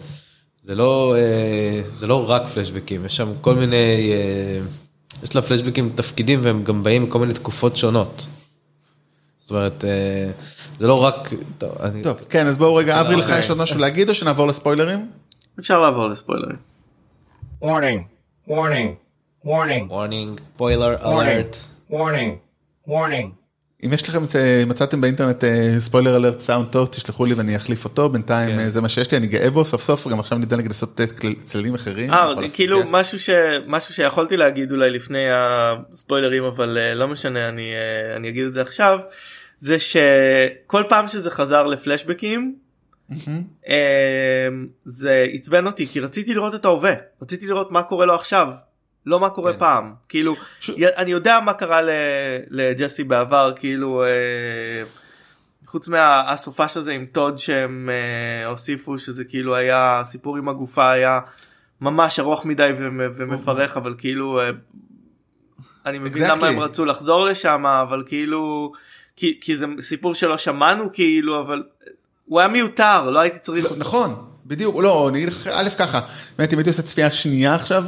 [0.61, 4.11] זה לא, אה, זה לא רק פלשבקים, יש שם כל מיני,
[5.17, 8.27] אה, יש לפלשבקים תפקידים והם גם באים מכל מיני תקופות שונות.
[9.37, 10.29] זאת אומרת, אה,
[10.79, 13.39] זה לא רק, טוב, אני, טוב, כן, אז בואו רגע, אברי, לך אוקיי.
[13.39, 15.07] יש עוד משהו להגיד או שנעבור לספוילרים?
[15.59, 16.57] אפשר לעבור לספוילרים.
[17.63, 17.99] Warning.
[18.49, 19.07] Warning.
[19.45, 19.83] Warning.
[19.89, 21.07] Warning, spoiler Warning.
[21.07, 21.57] alert.
[21.91, 22.87] Warning.
[22.89, 23.46] Warning.
[23.85, 25.43] אם יש לכם, אה, מצאתם באינטרנט
[25.79, 28.59] ספוילר אלרט סאונד טוב, תשלחו לי ואני אחליף אותו, בינתיים כן.
[28.59, 31.01] אה, זה מה שיש לי, אני גאה בו סוף סוף, גם עכשיו ניתן לי לעשות
[31.43, 32.11] צללים אחרים.
[32.11, 32.99] אה, כאילו להפתיע.
[32.99, 33.29] משהו ש...
[33.67, 37.71] משהו שיכולתי להגיד אולי לפני הספוילרים אבל אה, לא משנה אני
[38.15, 38.99] אני אגיד את זה עכשיו
[39.59, 42.55] זה שכל פעם שזה חזר לפלשבקים
[44.85, 48.53] זה עצבן אותי כי רציתי לראות את ההווה רציתי לראות מה קורה לו עכשיו
[49.07, 49.59] לא מה קורה כן.
[49.59, 51.89] פעם כאילו ש- אני יודע מה קרה ל-
[52.49, 54.09] לג'סי בעבר כאילו אה,
[55.65, 61.19] חוץ מהסופש הזה עם טוד שהם אה, הוסיפו שזה כאילו היה סיפור עם הגופה היה
[61.81, 64.49] ממש ארוך מדי ומ- ומפרך אבל כאילו אה,
[65.85, 66.27] אני מבין Exactly.
[66.31, 68.71] למה הם רצו לחזור לשם אבל כאילו
[69.15, 71.63] כי, כי זה סיפור שלא שמענו כאילו אבל
[72.25, 73.79] הוא היה מיותר לא הייתי צריך לא, אותו.
[73.79, 75.99] נכון, בדיוק, לא, אני אגיד לך, א' ככה,
[76.37, 77.83] באמת אם הייתי עושה צפייה שנייה עכשיו,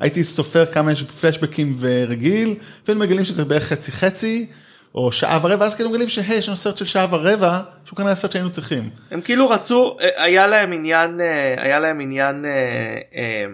[0.00, 2.54] הייתי סופר כמה יש פלשבקים ורגיל,
[2.86, 4.46] והיינו מגלים שזה בערך חצי חצי,
[4.94, 8.14] או שעה ורבע, אז כאילו מגלים שהי, יש לנו סרט של שעה ורבע, שהוא כנראה
[8.14, 8.90] סרט שהיינו צריכים.
[9.10, 13.44] הם כאילו רצו אה, היה להם עניין אה, היה להם עניין אה,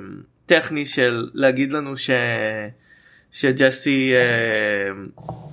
[0.46, 2.10] טכני של להגיד לנו ש...
[3.32, 4.90] שג'סי אה,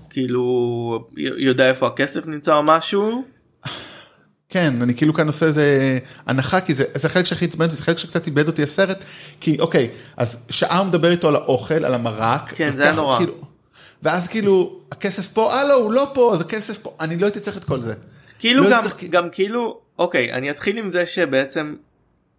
[0.09, 3.25] כאילו יודע איפה הכסף נמצא או משהו
[4.55, 7.83] כן, אני כאילו כאן עושה איזה הנחה, כי זה, זה החלק שהכי עצבן אותי, זה
[7.83, 9.03] חלק שקצת איבד אותי הסרט,
[9.39, 12.41] כי אוקיי, אז שעה הוא מדבר איתו על האוכל, על המרק.
[12.55, 13.17] כן, זה היה נורא.
[13.17, 13.33] כאילו,
[14.03, 17.57] ואז כאילו, הכסף פה, לא, הוא לא פה, אז הכסף פה, אני לא הייתי צריך
[17.57, 17.93] את כל זה.
[18.39, 21.75] כאילו לא גם צריך- גם כאילו אוקיי אני אתחיל עם זה שבעצם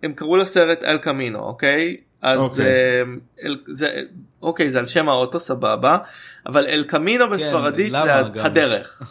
[0.03, 2.65] הם קראו לסרט אל קמינו אוקיי אז אוקיי.
[2.65, 3.03] אה,
[3.45, 4.01] אל, זה
[4.43, 5.99] אוקיי זה על שם האוטו סבבה
[6.47, 8.45] אבל אל קמינו בספרדית למה זה?
[8.45, 9.03] הדרך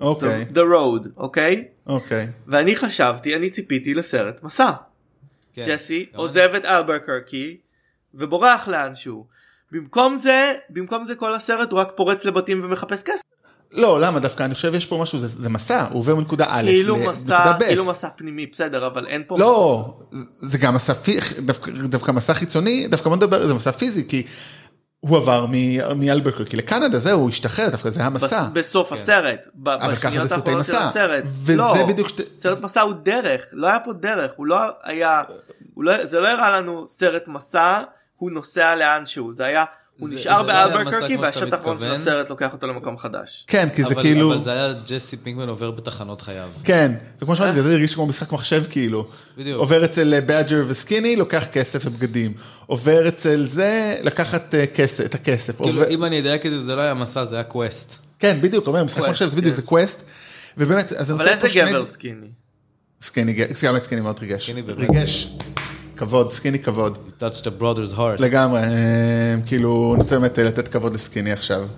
[0.00, 2.26] אוקיי, the road אוקיי אוקיי.
[2.46, 4.70] ואני חשבתי אני ציפיתי לסרט מסע
[5.54, 5.62] כן.
[5.66, 7.56] ג'סי עוזב את אלברקרקי
[8.14, 9.26] ובורח לאנשהו.
[9.72, 13.22] במקום זה במקום זה כל הסרט הוא רק פורץ לבתים ומחפש כסף.
[13.72, 16.62] לא, למה דווקא אני חושב יש פה משהו, זה, זה מסע, הוא עובר מנקודה א'
[16.66, 17.62] כאילו לנקודה מסע ב'.
[17.64, 22.12] כאילו מסע פנימי בסדר אבל אין פה לא, זה- זה גם מסע, פי- דווקא, דווקא
[22.12, 24.22] מסע חיצוני, דווקא בוא נדבר, זה מסע פיזי, כי
[25.00, 28.42] הוא עבר מ- מאלברקרקי לקנדה, זהו, הוא השתחרר, דווקא זה היה בס, מסע.
[28.52, 30.84] בסוף הסרט ב- אבל ככה זה סרטי מסע.
[30.88, 34.56] הסרט וזה לא, בדיוק שת- סרט מסע הוא דרך לא היה פה דרך הוא לא
[34.82, 35.22] היה
[35.74, 37.80] הוא לא, זה לא הראה לנו סרט מסע
[38.16, 39.64] הוא נוסע לאנשהו זה היה
[40.00, 41.92] הוא זה- נשאר לא באלברקרקי כמו שאתה והשט האחרון של.
[41.92, 43.44] הסרט לוקח אותו למקום חדש.
[43.46, 46.48] כן, כי זה אבל- כאילו, אבל זה היה ג'סי פינקמן עובר בתחנות חייו.
[46.64, 49.06] כן, וכמו שאמרתי, בגלל זה הרגיש כמו משחק מחשב כאילו.
[49.38, 49.58] בדיוק.
[49.58, 52.32] עובר אצל באג'ר וסקיני, לוקח כסף ובגדים.
[52.66, 55.56] עובר אצל זה, לקחת אה, כסף, את הכסף.
[55.56, 57.94] כאילו עובר- אם אני אדייק את זה זה לא היה מסע זה היה quest.
[58.18, 59.56] כן, בדיוק, אומר, משחק quest, מחשב, זה בדיוק, כן.
[59.56, 60.02] זה quest.
[60.58, 61.70] ובאמת, אז אני אבל רוצה איזה פה שני...
[61.70, 62.26] גבר סקיני.
[63.02, 64.50] סקיני, ג- גם את סקיני מאוד ריגש.
[64.78, 65.28] ריגש.
[66.00, 66.98] כבוד, סקיני כבוד.
[66.98, 68.22] You touched a brother's heart.
[68.22, 71.68] לגמרי, אה, כאילו, אני רוצה באמת לתת כבוד לסקיני עכשיו.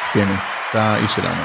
[0.00, 0.32] סקיני,
[0.70, 1.42] אתה האיש שלנו.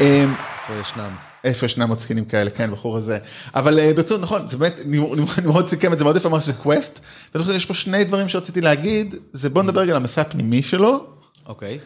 [0.00, 1.10] אה, איפה ישנם?
[1.44, 3.18] איפה ישנם עוד סקינים כאלה, כן, בחור הזה.
[3.54, 6.52] אבל אה, ברצינות, נכון, זה באמת, נמרוד נמרוד סיכם את זה מאוד יפה, אמר שזה
[6.52, 7.00] quest.
[7.34, 10.62] ואני חושב שיש פה שני דברים שרציתי להגיד, זה בוא נדבר רגע על המסע הפנימי
[10.62, 11.06] שלו.
[11.46, 11.78] אוקיי.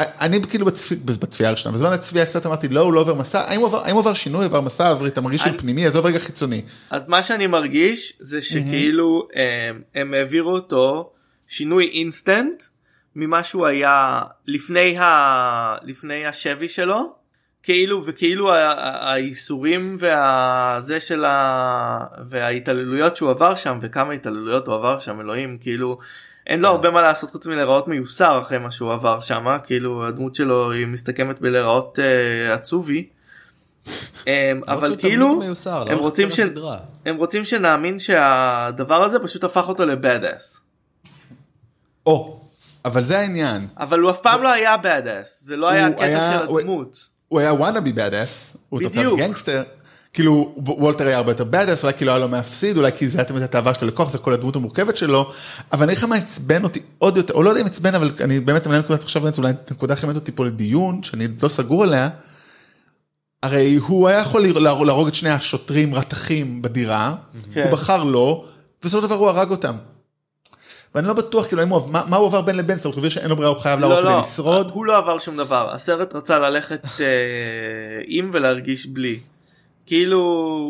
[0.00, 3.40] אני כאילו בצפי, בצפייה הראשונה, בזמן הצפייה קצת אמרתי, לא, הוא לא עובר מסע,
[3.84, 6.62] האם עבר שינוי, עבר מסע, אברי, אתה מרגיש שהוא פנימי, עזוב רגע חיצוני.
[6.90, 9.28] אז מה שאני מרגיש זה שכאילו
[9.94, 11.10] הם, העבירו אותו
[11.48, 12.62] שינוי אינסטנט
[13.16, 15.76] ממה שהוא היה לפני ה...
[15.82, 17.12] לפני השבי שלו
[17.62, 22.04] כאילו וכאילו ה- ה- הייסורים והזה של ה...
[22.28, 25.98] וההתעללויות שהוא עבר שם וכמה התעללויות הוא עבר שם אלוהים כאילו
[26.46, 30.34] אין לו הרבה מה לעשות חוץ מלהיראות מיוסר אחרי מה שהוא עבר שם כאילו הדמות
[30.34, 33.06] שלו היא מסתכמת בלהיראות אה, עצובי.
[34.26, 34.32] אמ,
[34.68, 36.38] אבל כאילו מיוסר, הם רוצים כל ש...
[36.40, 36.78] הסדרה.
[37.06, 40.60] הם רוצים שנאמין שהדבר הזה פשוט הפך אותו לבאד אס.
[42.06, 42.40] או,
[42.84, 45.94] אבל זה העניין, אבל הוא אף פעם לא היה באד אס זה לא היה הוא
[45.94, 46.96] הקטע היה- של הוא- הדמות.
[47.28, 49.18] הוא היה וואנאבי בדאס, הוא תוצאת בדיוק.
[49.18, 49.62] גנגסטר,
[50.14, 53.24] כאילו וולטר היה הרבה יותר בדאס, אולי כאילו היה לו מפסיד, אולי כי זה היה
[53.24, 55.30] תמיד התאווה שלו לכוח, זה כל הדמות המורכבת שלו,
[55.72, 58.10] אבל אני אגיד לך מה עצבן אותי עוד יותר, או לא יודע אם עצבן, אבל
[58.20, 62.08] אני באמת מנהל נקודת עכשיו, אולי הנקודה הכי אותי פה לדיון, שאני לא סגור עליה,
[63.42, 64.42] הרי הוא היה יכול
[64.86, 67.14] להרוג את שני השוטרים רתכים בדירה,
[67.52, 67.62] כן.
[67.62, 68.44] הוא בחר לא,
[68.82, 69.74] בסופו של דבר הוא הרג אותם.
[70.94, 73.10] ואני לא בטוח כאילו האם הוא, מה, מה הוא עבר בין לבין, זאת אומרת הוא
[73.10, 74.70] שאין לו ברירה, הוא חייב להרוג לא כדי לא לשרוד.
[74.74, 77.06] הוא לא עבר שום דבר הסרט רצה ללכת אה,
[78.06, 79.18] עם ולהרגיש בלי.
[79.86, 80.18] כאילו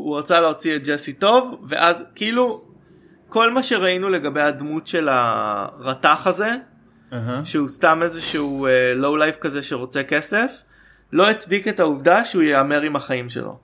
[0.04, 2.62] הוא רצה להוציא את ג'סי טוב ואז כאילו
[3.28, 6.54] כל מה שראינו לגבי הדמות של הרתח הזה
[7.12, 7.44] אהה.
[7.44, 10.62] שהוא סתם איזשהו לואו לייף כזה שרוצה כסף
[11.12, 13.56] לא הצדיק את העובדה שהוא יהמר עם החיים שלו.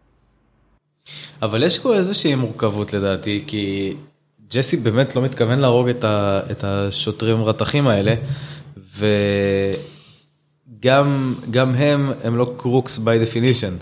[1.43, 3.95] אבל יש פה איזושהי מורכבות לדעתי, כי
[4.51, 8.15] ג'סי באמת לא מתכוון להרוג את, ה, את השוטרים רתחים האלה,
[10.79, 13.73] וגם גם הם, הם לא קרוקס by definition.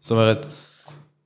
[0.00, 0.46] זאת אומרת,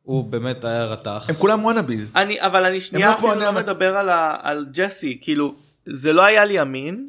[0.03, 1.25] הוא באמת היה רתח.
[1.29, 2.13] הם כולם וואנאביז.
[2.17, 3.53] אני אבל אני לא שנייה כמו אפילו לא.
[3.53, 5.55] מדבר על, ה, על ג'סי כאילו
[5.87, 7.09] זה לא היה לי אמין.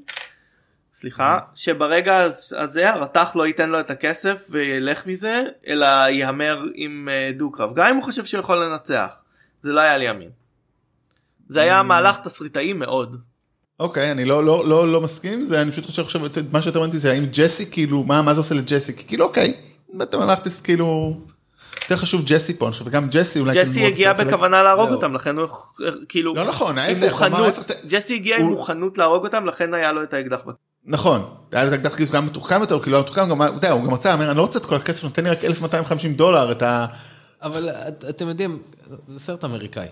[0.93, 7.09] סליחה שברגע הז- הזה הרתח לא ייתן לו את הכסף וילך מזה אלא יהמר עם
[7.11, 9.11] אה, דו-קרב גם אם הוא חושב שהוא יכול לנצח
[9.63, 10.29] זה לא היה לי אמין.
[11.49, 13.21] זה היה מהלך תסריטאי מאוד.
[13.79, 16.79] אוקיי, אני לא, לא, לא, לא מסכים עם זה, אני פשוט חושב עכשיו, מה שאתה
[16.79, 18.93] אמרתי זה האם ג'סי כאילו, מה, מה זה עושה לג'סי?
[19.07, 19.53] כאילו אוקיי,
[20.03, 21.17] אתה הלכת כאילו,
[21.83, 23.53] יותר חשוב ג'סי פה, אני חושב, וגם ג'סי אולי...
[23.63, 24.89] ג'סי כאילו הגיע מאוד- בכוונה להרוג.
[24.91, 25.47] אותם לכן הוא
[26.09, 30.03] כאילו לא נכון, ההפך, הוא ג'סי הגיע עם הוא- מוכנות להרוג אותם לכן היה לו
[30.03, 30.39] את האקדח.
[30.85, 33.93] נכון, היה לו את האקדח כאילו גם מתוחכם יותר, כאילו לא מתוחכם, גם, הוא גם
[33.93, 36.85] רצה, אומר, אני לא רוצה את כל הכסף, נותן לי רק 1250 דולר, את ה...
[37.41, 38.59] אבל את, אתם יודעים,
[39.07, 39.87] זה סרט אמריקאי.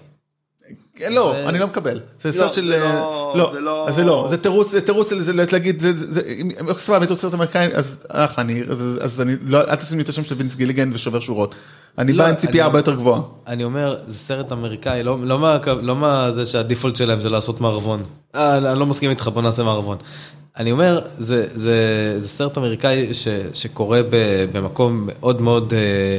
[0.96, 2.00] כן, לא, אני לא מקבל.
[2.22, 2.68] זה לא, סרט של...
[2.68, 5.84] זה אה, לא- לא, זה לא- זה לא, זה תירוץ, זה תירוץ זה- להגיד,
[6.42, 8.64] אם סבבה, אם אתה רוצה סרט אמריקאי, אז אחלה, אני,
[9.02, 11.56] אז- אני, לא, אל תשים לי את השם של וינס גיליגן ושובר שורות.
[11.98, 13.22] אני לא, בא עם ציפייה הרבה יותר גבוהה.
[13.48, 18.04] אני אומר, זה סרט אמריקאי, לא, לא, מה, לא זה שהדיפולט שלהם זה לעשות מערבון.
[18.36, 19.98] אה, אני לא מסכים איתך, בוא נעשה מערבון.
[20.58, 21.76] אני אומר, זה, זה,
[22.18, 24.16] זה סרט אמריקאי ש, שקורה ב,
[24.52, 26.18] במקום מאוד מאוד, אה,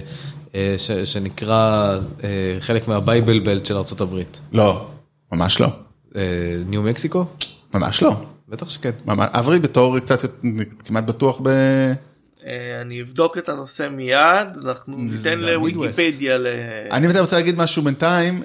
[1.04, 2.28] שנקרא אה,
[2.60, 4.22] חלק מהבייבל בלט של ארה"ב.
[4.52, 4.88] לא,
[5.32, 5.66] ממש לא,
[6.16, 6.22] אה,
[6.66, 7.24] ניו מקסיקו?
[7.74, 8.16] ממש לא.
[8.48, 8.90] בטח שכן.
[9.06, 10.18] ממש- אברי בתור קצת
[10.84, 11.48] כמעט בטוח ב...
[12.46, 16.46] אה, אני אבדוק את הנושא מיד אנחנו ניתן לוויקיפדיה ל...
[16.90, 18.42] אני באמת רוצה להגיד משהו בינתיים,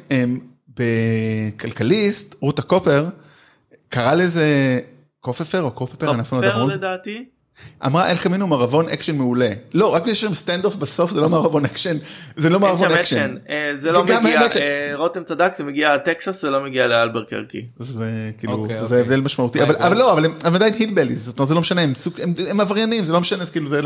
[1.57, 3.05] בכלכליסט, רותה קופר,
[3.89, 4.79] קרא לזה
[5.19, 6.87] קופפר או קופפר, אני אפילו לא יודע פר איך אומרים את זה.
[6.87, 7.25] לדעתי.
[7.85, 9.49] אמרה אל קמינו מערבון אקשן מעולה.
[9.73, 11.97] לא, רק יש שם standoff בסוף זה לא מערבון אקשן,
[12.35, 13.35] זה לא אין מערבון אקשן.
[13.49, 14.19] אה, זה לא מגיע,
[14.55, 14.61] אין.
[14.61, 17.65] אה, רותם צדק זה מגיע טקסס זה לא מגיע לאלבקרקי.
[17.79, 18.99] זה כאילו, אוקיי, זה אוקיי.
[18.99, 20.73] הבדל משמעותי, אבל לא, אבל הם עדיין
[21.39, 23.81] אומרת זה לא משנה, הם סוג- הם- הם עבריינים, זה לא משנה, כאילו זה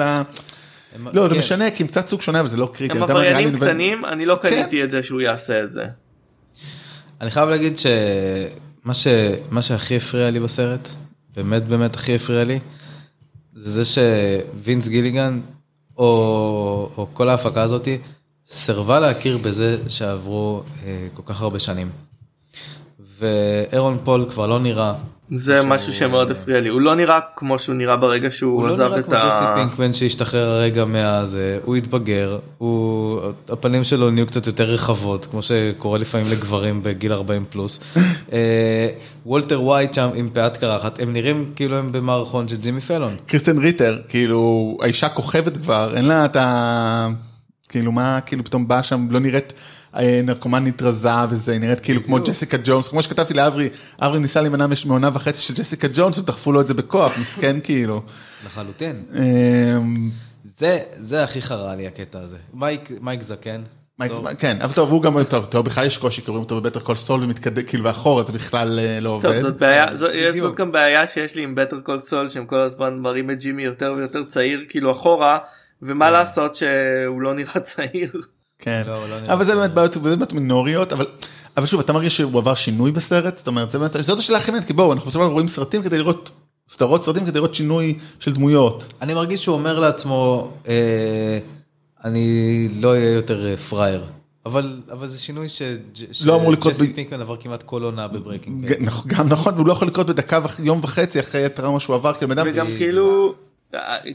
[1.14, 1.40] לא, זה כן.
[1.40, 2.98] משנה, כי הם קצת סוג שונה, אבל זה לא קריטי.
[2.98, 4.50] הם עבריינים קטנים אני לא כן.
[4.50, 5.86] קניתי את זה שהוא יעשה את זה.
[7.22, 8.94] אני חייב להגיד שמה
[9.62, 10.90] שהכי הפריע לי בסרט,
[11.36, 12.60] באמת באמת הכי הפריע לי,
[13.54, 15.42] זה זה שווינס גיליגן,
[15.98, 17.98] או, או כל ההפקה הזאתי,
[18.48, 21.90] סירבה להכיר בזה שעברו אה, כל כך הרבה שנים.
[23.22, 24.94] ואירון פול כבר לא נראה.
[25.34, 28.68] זה שהוא- משהו שמאוד הפריע לי הוא לא נראה כמו שהוא נראה ברגע שהוא הוא
[28.68, 29.54] לא עזב נראה את כמו ג'סי ה...
[29.58, 35.98] פינקמן שהשתחרר הרגע מהזה, הוא התבגר, הוא, הפנים שלו נהיו קצת יותר רחבות, כמו שקורה
[36.00, 37.80] לפעמים לגברים בגיל 40 פלוס.
[38.34, 38.88] אה,
[39.26, 43.16] וולטר ווייט שם עם פאה קרחת, הם נראים כאילו הם במערכון של ג'ימי פלון.
[43.26, 47.08] קריסטן ריטר, כאילו, האישה כוכבת כבר, אין לה את ה...
[47.70, 49.58] כאילו מה, כאילו פתאום באה שם, לא נראית אה,
[50.24, 55.10] נרקומנית רזה וזה, נראית כאילו כמו ג'סיקה ג'ונס, כמו שכתבתי לאברי, אברי ניסה להימנע מעונה
[55.14, 58.02] וחצי של ג'סיקה ג'ונס ודחפו לו את זה בכוח, מסכן כאילו.
[58.46, 59.04] לחלוטין.
[59.16, 60.10] אמ,
[60.44, 62.38] זה, זה הכי חרה לי הקטע הזה.
[62.54, 63.62] מייק, מייק זקן.
[64.00, 64.34] מייק- טוב.
[64.34, 67.24] כן, אבל טוב, הוא גם, טוב, טוב, בכלל יש קושי, קוראים אותו בבטר קול סול
[67.24, 69.42] ומתקדם, כאילו ואחורה זה בכלל אה, לא טוב עובד.
[69.42, 69.88] זאת בעיה.
[69.98, 73.64] זאת גם בעיה שיש לי עם בטר קול סול שהם כל הזמן מראים את ג'ימי
[73.64, 75.38] יותר ויותר צעיר כאילו אחורה
[75.82, 78.12] ומה לעשות שהוא לא נראה צעיר.
[78.62, 79.56] כן, לא, לא אבל זה.
[79.56, 81.06] באמת בעיות, זה באמת מינוריות, אבל,
[81.58, 83.72] אבל שוב, אתה מרגיש שהוא עבר שינוי בסרט, זאת אומרת,
[84.02, 86.32] זאת השאלה הכי מעניינת, כי בואו, אנחנו בסופו רואים סרטים כדי לראות,
[86.70, 88.94] סדרות סרטים כדי לראות שינוי של דמויות.
[89.02, 91.40] אני מרגיש שהוא אומר לעצמו, אה,
[92.06, 94.04] אני לא אהיה יותר אה, פראייר.
[94.46, 95.62] אבל, אבל זה שינוי ש...
[96.26, 98.74] לא אמור לקרות ג'סי ב- פינקמן עבר כמעט כל עונה בברייקינג.
[99.08, 102.40] גם נכון, והוא לא יכול לקרות בדקה יום וחצי אחרי הטראומה שהוא עבר, כאילו, בן
[102.40, 103.34] אדם, וגם כאילו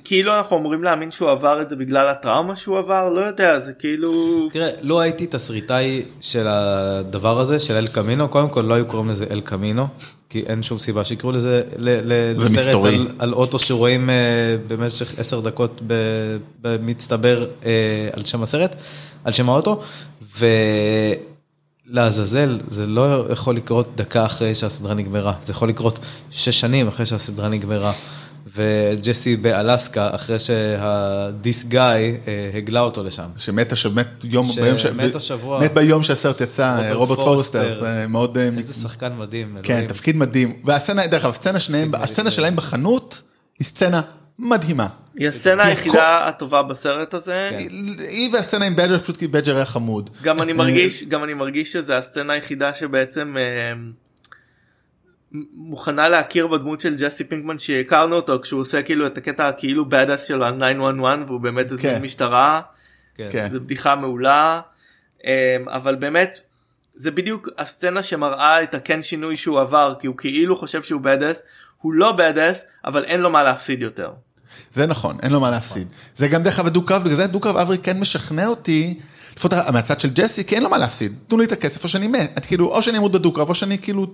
[0.04, 3.72] כאילו אנחנו אמורים להאמין שהוא עבר את זה בגלל הטראומה שהוא עבר לא יודע זה
[3.72, 4.10] כאילו
[4.52, 9.10] תראה, לא הייתי תסריטאי של הדבר הזה, של אל קמינו, קודם כל לא היו קוראים
[9.10, 9.86] לזה אל קמינו,
[10.30, 12.84] כי אין שום סיבה שיקראו לזה ל- ל- זה לסרט.
[12.84, 14.14] על, על אוטו שרואים אה,
[14.68, 15.80] במשך עשר דקות
[16.62, 17.70] במצטבר אה,
[18.12, 18.76] על שם הסרט,
[19.24, 19.82] על שם האוטו,
[21.88, 25.98] ולעזאזל, זה לא יכול לקרות דקה אחרי שהסדרה נגמרה, זה יכול לקרות
[26.30, 27.92] שש שנים אחרי שהסדרה נגמרה.
[28.54, 32.12] וג'סי באלסקה אחרי שה this guy אה,
[32.54, 33.26] הגלה אותו לשם.
[33.36, 35.60] שמת מת יום, ביום ש- השבוע.
[35.60, 37.80] מת ביום שהסרט יצא, רוברט רוברט פורסטר, פורסטר.
[37.84, 39.56] זה מאוד, אה, איזה שחקן מדהים.
[39.62, 39.84] כן.
[39.88, 42.30] תפקיד מדהים, והסצנה, דרך אגב, הסצנה שלהם, תפקיד הסצנה.
[42.30, 43.22] שלהם בחנות,
[43.58, 44.00] היא סצנה
[44.38, 44.86] מדהימה.
[45.18, 47.48] היא הסצנה היחידה הטובה בסרט הזה.
[47.50, 47.58] כן.
[48.08, 50.10] היא והסצנה עם בדג'ר פשוט כי בדג'ר היה חמוד.
[50.22, 53.42] גם אני מרגיש גם אני מרגיש שזה הסצנה היחידה שבעצם אה,
[55.52, 60.18] מוכנה להכיר בדמות של ג'סי פינקמן שהכרנו אותו כשהוא עושה כאילו את הקטע כאילו badass
[60.26, 62.02] של ה-911 והוא באמת איזה כן.
[62.02, 62.60] משטרה.
[63.14, 63.28] כן.
[63.30, 63.48] כן.
[63.52, 64.60] זו בדיחה מעולה
[65.26, 66.40] אה, אבל באמת
[66.94, 71.38] זה בדיוק הסצנה שמראה את הכן שינוי שהוא עבר כי הוא כאילו חושב שהוא badass
[71.78, 74.12] הוא לא badass אבל אין לו מה להפסיד יותר.
[74.72, 75.88] זה נכון, אין לו מה להפסיד.
[76.16, 78.98] זה גם דרך אגב דו קרב, בגלל זה דו קרב אברי כן משכנע אותי,
[79.36, 81.12] לפחות מהצד של ג'סי, כי אין לו מה להפסיד.
[81.28, 82.32] תנו לי את הכסף או שאני מת.
[82.38, 84.06] את כאילו, או שאני אמות בדו קרב, או שאני כאילו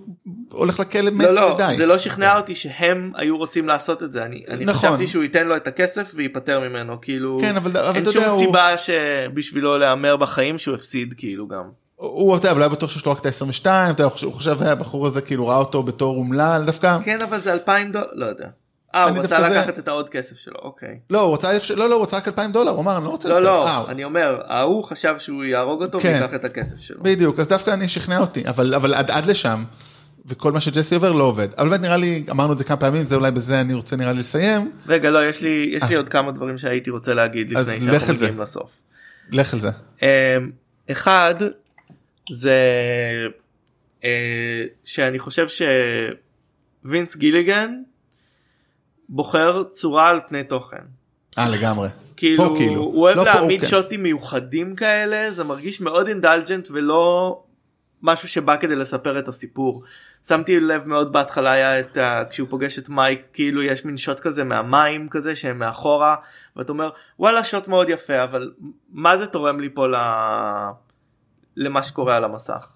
[0.53, 1.75] הולך לכלא מת לא לא ודי.
[1.77, 4.79] זה לא שכנע אותי שהם היו רוצים לעשות את זה אני, אני נכון.
[4.91, 8.31] חשבתי שהוא ייתן לו את הכסף וייפטר ממנו כאילו כן, אבל- אבל אין שום יודע,
[8.31, 11.65] הוא- סיבה שבשבילו להמר בחיים שהוא הפסיד כאילו גם.
[11.97, 14.63] הוא, אתה יודע, אבל היה בטוח שיש לו רק את ה-22, אתה יודע, הוא חושב,
[14.63, 18.47] הבחור הזה כאילו ראה אותו בתור אומלל, דווקא, כן אבל זה 2,000 דולר לא יודע.
[18.95, 20.99] אה הוא רצה לקחת את העוד כסף שלו אוקיי.
[21.11, 23.29] לא, הוא רצה, לא, לא, הוא רצה רק 2,000 דולר, הוא אמר, אני לא רוצה
[23.29, 26.21] לא יותר." לא אה, אני אומר ההוא חשב שהוא יהרוג אותו כן.
[26.23, 27.03] ויקח את הכסף שלו.
[27.03, 29.65] בדיוק, אז דווקא אני שכנע אותי, אבל, אבל עד, לשם,
[30.27, 31.49] וכל מה שג'סי עובר לא עובד.
[31.59, 34.13] אבל באמת נראה לי, אמרנו את זה כמה פעמים, זה אולי בזה אני רוצה נראה
[34.13, 37.63] לי לסיים, רגע לא יש לי יש לי עוד כמה דברים שהייתי רוצה להגיד אה.
[37.63, 38.15] לפני שאנחנו.
[38.15, 38.83] מגיעים לסוף.
[39.31, 39.69] לך על זה.
[40.03, 40.07] אמ,
[40.91, 41.35] אחד
[42.33, 42.59] זה
[44.05, 45.47] אה, שאני חושב
[46.85, 47.75] שווינס גיליגן
[49.09, 50.83] בוחר צורה על פני תוכן.
[51.39, 51.89] אה, לגמרי.
[52.17, 52.81] כאילו, פה כאילו.
[52.83, 53.67] הוא אוהב לא, פה, להעמיד כן.
[53.67, 57.43] שוטים מיוחדים כאלה זה מרגיש מאוד אינדלג'נט ולא
[58.03, 59.85] משהו שבא כדי לספר את הסיפור.
[60.27, 62.23] שמתי לב מאוד בהתחלה היה את ה...
[62.31, 66.17] כשהוא פוגש את מייק כאילו יש מין שוט כזה מהמים כזה שהם מאחורה
[66.57, 68.53] ואתה אומר וואלה שוט מאוד יפה אבל
[68.93, 69.95] מה זה תורם לי פה ל...
[71.57, 72.69] למה שקורה על המסך.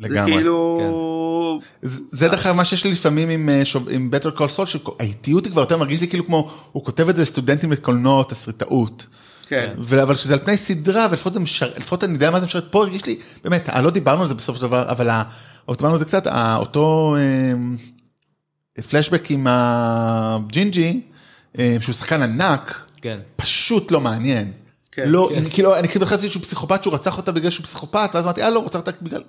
[0.00, 0.32] זה לגמרי.
[0.32, 4.48] כאילו זה זה דרך אגב מה שיש לי לפעמים עם, אה, שוב- עם בטר קול
[4.48, 8.24] סול, שהאיטיות היא כבר יותר מרגיש לי כאילו כמו, הוא כותב את זה לסטודנטים לקולנוע,
[8.24, 9.06] תסריטאות.
[9.46, 9.74] כן.
[9.78, 11.40] ו- אבל כשזה על פני סדרה ולפחות זה
[11.76, 14.34] לפחות אני יודע מה זה משרת, פה הרגיש לי, באמת, אה, לא דיברנו על זה
[14.34, 15.10] בסופו של דבר, אבל
[15.70, 17.16] דיברנו על זה קצת, אותו
[18.78, 21.00] אה, פלשבק עם הג'ינג'י,
[21.58, 23.18] אה, שהוא שחקן ענק, כן.
[23.36, 24.52] פשוט לא מעניין.
[24.92, 25.44] כן, לא, כן.
[25.50, 28.50] כאילו, אני כאילו חשבתי שהוא פסיכופת שהוא רצח אותה בגלל שהוא פסיכופת, ואז אמרתי, אה
[28.50, 29.22] לא, הוא רצח אותה בגלל...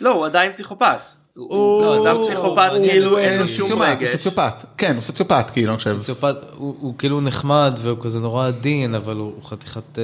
[0.00, 1.00] לא הוא עדיין פסיכופת.
[1.34, 1.54] הוא-
[1.86, 4.10] הוא אדם פסיכופת כאילו אין לו שום סוציופט, הוא רגש.
[4.12, 5.96] סוציופט, כן, הוא סוציופט, כאילו, אני חושב.
[5.98, 10.02] סוציופט, הוא, כאילו נחמד והוא כזה נורא עדין, אבל הוא חתיכת אה,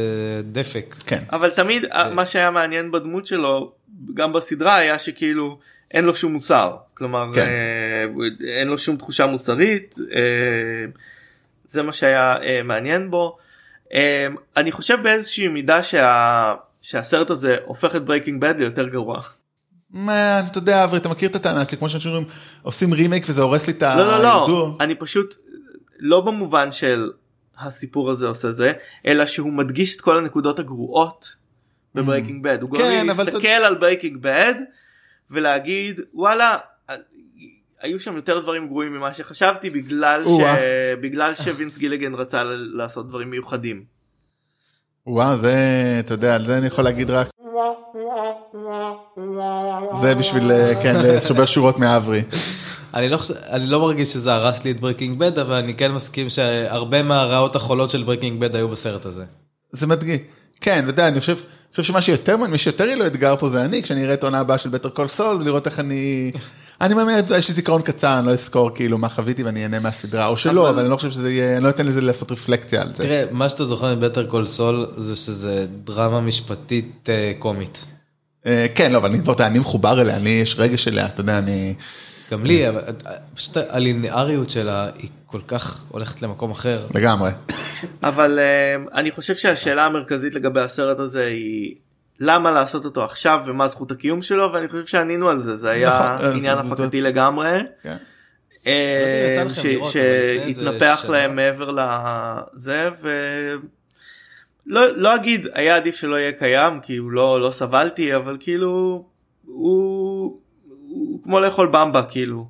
[0.52, 0.96] דפק.
[1.06, 1.22] כן.
[1.32, 3.72] אבל תמיד מה שהיה מעניין בדמות שלו
[4.14, 5.58] גם בסדרה היה שכאילו
[5.90, 7.40] אין לו שום מוסר כלומר כן.
[7.40, 8.04] אה,
[8.58, 10.20] אין לו שום תחושה מוסרית אה,
[11.68, 13.36] זה מה שהיה מעניין בו
[14.56, 19.20] אני חושב באיזושהי מידה שה, שהסרט הזה הופך את ברייקינג בד ליותר גרוע.
[19.92, 22.28] מה, אתה יודע, אברי, אתה מכיר את הטענה שלי, כמו שאנשים אומרים,
[22.62, 24.72] עושים רימייק וזה הורס לי את לא לא לא הידוע.
[24.80, 25.34] אני פשוט
[25.98, 27.10] לא במובן של
[27.58, 28.72] הסיפור הזה עושה זה
[29.06, 31.36] אלא שהוא מדגיש את כל הנקודות הגרועות
[31.94, 34.54] בברייקינג בד הוא גורם כן, לי אבל להסתכל על ברייקינג בד
[35.30, 36.56] ולהגיד וואלה
[37.80, 40.40] היו שם יותר דברים גרועים ממה שחשבתי בגלל ש...
[41.00, 43.84] בגלל שווינס גילגן רצה לעשות דברים מיוחדים.
[45.06, 45.56] וואו, זה,
[46.00, 47.30] אתה יודע, על זה אני יכול להגיד רק.
[50.00, 52.22] זה בשביל, אה, כן, לשובר שורות מאברי.
[52.94, 53.18] אני לא,
[53.50, 57.56] אני לא מרגיש שזה הרס לי את ברקינג בד, אבל אני כן מסכים שהרבה מהרעות
[57.56, 59.24] החולות של ברקינג בד היו בסרט הזה.
[59.72, 60.18] זה מדגי.
[60.60, 61.36] כן, אתה יודע, אני חושב,
[61.70, 64.38] חושב שמה שיותר, מי שיותר יהיה לו אתגר פה זה אני, כשאני אראה את העונה
[64.38, 66.30] הבאה של בטר קול סול, ולראות איך אני...
[66.80, 70.26] אני מאמין, יש לי זיכרון קצר, אני לא אזכור כאילו מה חוויתי ואני אהנה מהסדרה,
[70.26, 72.82] או שלא, אבל- אבל אני לא חושב שזה יהיה, אני לא אתן לזה לעשות רפלקציה
[72.82, 73.02] על זה.
[73.02, 77.84] תראה, מה שאתה זוכר מבטר קול סול זה שזה דרמה משפטית אה, קומית.
[78.46, 81.38] אה, כן, לא, אבל אני כבר, אני מחובר אליה, אני, יש רגש אליה, אתה יודע,
[81.38, 81.74] אני...
[82.30, 86.86] גם לי, אבל, אה, פשוט הלינאריות שלה היא כל כך הולכת למקום אחר.
[86.94, 87.30] לגמרי.
[88.02, 91.74] אבל uh, אני חושב שהשאלה המרכזית לגבי הסרט הזה היא
[92.20, 96.16] למה לעשות אותו עכשיו ומה זכות הקיום שלו ואני חושב שענינו על זה זה היה
[96.18, 97.58] נכון, עניין הפקתי לגמרי.
[97.82, 97.96] כן.
[98.66, 101.04] אה, איזה שהתנפח.
[101.08, 102.88] להם מעבר לזה
[104.70, 109.04] ולא לא אגיד היה עדיף שלא יהיה קיים כי הוא לא לא סבלתי אבל כאילו
[109.46, 110.40] הוא,
[110.88, 112.46] הוא כמו לאכול במבה כאילו.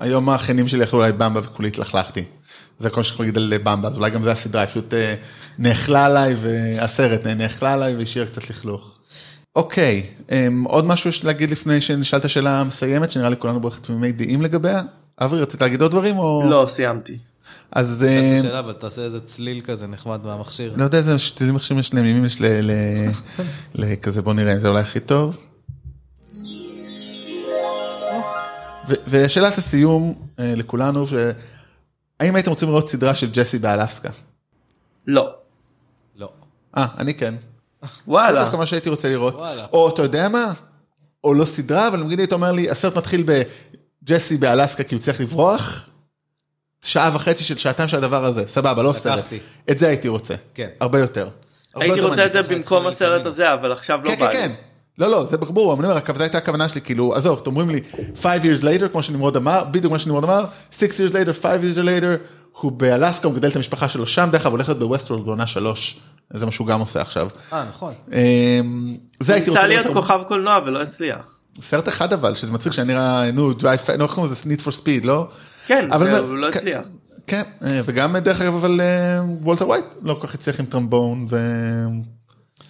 [0.00, 2.24] היום האחיינים שלי אכלו אולי במבה וכולי התלכלכתי.
[2.78, 5.14] זה כל מה שאני יכול להגיד על במבה, אז אולי גם זה הסדרה, פשוט אה,
[5.58, 8.98] נאכלה עליי, והסרט אה, נאכלה עליי והשאיר קצת לכלוך.
[9.56, 13.80] אוקיי, אמ, עוד משהו יש להגיד לפני שנשאל את השאלה המסיימת, שנראה לי כולנו בערך
[13.80, 14.82] תמימי דעים לגביה?
[15.20, 16.42] אברי, רצית להגיד עוד דברים או...
[16.50, 17.18] לא סיימתי.
[17.72, 20.74] אז אה, שאלה, אבל תעשה איזה צליל כזה נחמד מהמכשיר.
[20.76, 22.38] לא יודע איזה צלילים מחשבים יש להם, אם יש
[23.74, 25.36] לכזה, בוא נראה אם זה אולי הכי טוב.
[29.08, 31.06] ושאלת הסיום אה, לכולנו.
[32.20, 34.08] האם הייתם רוצים לראות סדרה של ג'סי באלסקה?
[35.06, 35.34] לא.
[36.16, 36.30] לא.
[36.76, 37.34] אה, אני כן.
[37.82, 38.42] זה וואלה.
[38.42, 39.34] דווקא מה שהייתי רוצה לראות.
[39.34, 39.66] וואלה.
[39.72, 40.52] או אתה יודע מה?
[41.24, 43.24] או לא סדרה, אבל נגיד היית אומר לי, הסרט מתחיל
[44.02, 45.88] בג'סי באלסקה כי הוא צריך לברוח.
[46.82, 49.24] שעה וחצי של שעתיים של הדבר הזה, סבבה, לא סרט.
[49.70, 50.34] את זה הייתי רוצה.
[50.54, 50.68] כן.
[50.80, 51.28] הרבה יותר.
[51.74, 52.42] הייתי רוצה את זה.
[52.42, 54.48] במקום הסרט הזה, אבל עכשיו לא כן, בא כן, כן.
[54.48, 54.54] לי.
[54.98, 57.80] לא, לא, זה ברור, אני אומר, זו הייתה הכוונה שלי, כאילו, עזוב, אתם אומרים לי,
[58.22, 61.78] 5 years later, כמו שנמרוד אמר, בדיוק כמו שנמרוד אמר, 6 years later, 5 years
[61.78, 62.26] later,
[62.60, 65.46] הוא באלסקה, הוא מגדל את המשפחה שלו שם, דרך אגב, הוא הולך להיות בווסטוורלד בעונה
[65.46, 66.00] 3,
[66.30, 67.28] זה מה שהוא גם עושה עכשיו.
[67.52, 67.94] אה, נכון.
[68.12, 71.36] אמ, זה הייתי ניסה רוצה להיות לראות, כוכב קולנוע ולא הצליח.
[71.60, 74.80] סרט אחד אבל, שזה מצחיק שאני נראה, נו, דרייב, נו, איך קוראים לזה, Need for
[74.80, 75.28] Speed, לא?
[75.66, 76.48] כן, אבל לא.
[76.48, 76.82] הצליח.
[77.26, 81.26] כן, אה, וגם דרך אגב, אבל אה, וולטר ווייט לא כל כך הצליח עם טרמבו
[81.30, 81.36] ו...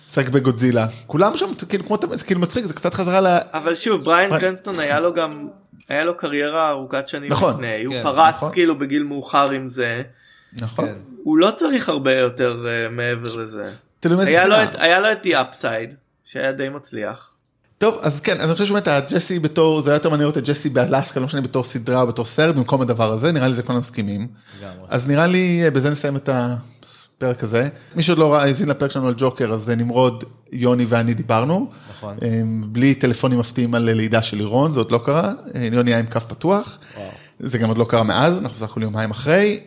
[0.08, 3.26] משחק בגודזילה, כולם שם, כאילו, כמו תמיד, זה כאילו מצחיק, זה קצת חזרה ל...
[3.52, 5.48] אבל שוב, בריין בריין- קרנסטון היה לו גם,
[5.88, 7.50] היה לו קריירה ארוכת שנים נכון.
[7.54, 8.52] לפני, הוא כן, פרץ נכון.
[8.52, 10.02] כאילו בגיל מאוחר עם זה,
[10.62, 10.86] נכון.
[10.86, 10.94] כן.
[11.24, 13.70] הוא לא צריך הרבה יותר אה, מעבר לזה.
[14.46, 14.62] לו.
[14.62, 15.94] את- היה לו את The Upside,
[16.24, 17.30] שהיה די מצליח.
[17.78, 20.68] טוב אז כן אז אני חושב שבאמת הג'סי בתור זה היה יותר מעניין את ג'סי
[20.68, 23.78] באלסקה לא משנה בתור סדרה או בתור סרט במקום הדבר הזה נראה לי זה כולם
[23.78, 24.28] מסכימים.
[24.88, 27.68] אז נראה לי אה, בזה נסיים את הפרק הזה.
[27.96, 31.70] מי שעוד לא ראה האזין לפרק שלנו על ג'וקר אז אה, נמרוד יוני ואני דיברנו.
[31.90, 32.16] נכון.
[32.22, 35.32] אה, בלי טלפונים מפתיעים על לידה של לירון זה עוד לא קרה.
[35.72, 36.78] יוני היה עם כף פתוח.
[36.96, 37.10] וואו.
[37.40, 39.60] זה גם עוד לא קרה מאז אנחנו בסך הכל יומיים אחרי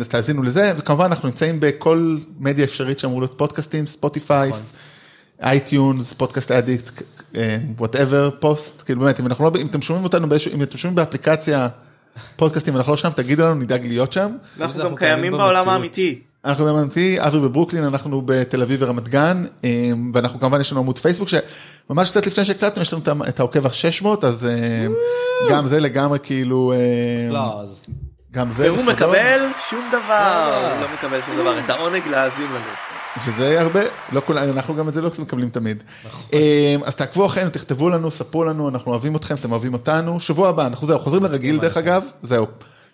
[0.00, 4.48] אז תאזינו לזה וכמובן אנחנו נמצאים בכל מדיה אפשרית שאמור להיות פודקאסטים ספוטיפיי.
[4.48, 4.62] נכון.
[5.42, 7.02] iTunes, Podcast Addict,
[7.78, 10.96] whatever, פוסט, כאילו באמת, אם אנחנו לא, אם אתם שומעים אותנו באיזשהו, אם אתם שומעים
[10.96, 11.68] באפליקציה
[12.36, 14.36] פודקאסטים ואנחנו לא שם, תגידו לנו, נדאג להיות שם.
[14.60, 15.68] אנחנו גם אנחנו קיימים בעולם.
[15.68, 16.20] האמיתי.
[16.44, 20.98] אנחנו באמנתי, אברי בברוקלין, אנחנו בתל אביב ורמת גן, אה, ואנחנו כמובן יש לנו עמוד
[20.98, 24.86] פייסבוק, שממש קצת לפני שהקלטנו, יש לנו את העוקב ה-600, אז אה,
[25.50, 27.82] גם זה לגמרי כאילו, אה, לא, אז
[28.32, 30.72] גם זה, והוא מקבל שום דבר, לא.
[30.72, 32.91] הוא לא מקבל שום דבר, את העונג להאזין לנו.
[33.16, 33.80] שזה הרבה,
[34.12, 35.82] לא כולם, אנחנו גם את זה לא מקבלים תמיד.
[36.32, 40.20] אה, אז תעקבו אחרינו, תכתבו לנו, ספרו לנו, אנחנו אוהבים אתכם, אתם אוהבים אותנו.
[40.20, 42.46] שבוע הבא, אנחנו זהו, חוזרים לרגיל דרך אגב, זהו,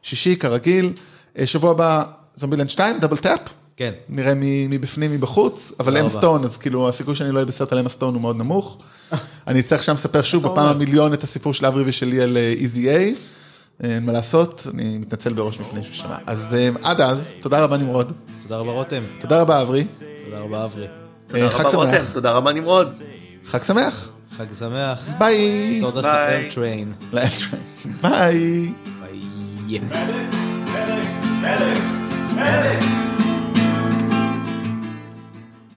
[0.03, 0.93] שישי כרגיל,
[1.39, 2.05] אה, שבוע הבא
[2.35, 3.41] זומבילנד 2, דאבל טאפ,
[3.77, 3.93] כן.
[4.09, 4.33] נראה
[4.69, 6.09] מבפנים מבחוץ, אבל רבה.
[6.09, 8.79] סטון, אז כאילו הסיכוי שאני לא אהיה בסרט על אם סטון הוא מאוד נמוך.
[9.47, 12.91] אני אצטרך שם לספר שוב בפעם המיליון את הסיפור של אברי ושלי על אה, איזי
[12.91, 13.15] איי.
[13.83, 16.17] אין מה לעשות, אני מתנצל בראש מפני ששמע.
[16.27, 18.13] אז אה, עד אז, תודה רבה נמרוד,
[18.49, 19.03] תודה רבה רותם.
[19.21, 19.85] תודה רבה אברי,
[20.25, 20.87] תודה רבה אברי.
[21.27, 22.89] תודה אה, חג רבה רותם, שמח, תודה רבה נמרוד.
[23.47, 25.09] חג שמח, חג שמח.
[25.19, 25.79] ביי.
[25.81, 26.51] סודה של ביי.
[26.51, 26.93] טריין.
[27.13, 27.31] ביי.
[28.03, 28.73] ביי.
[31.43, 31.81] Medic,
[32.37, 33.18] medic,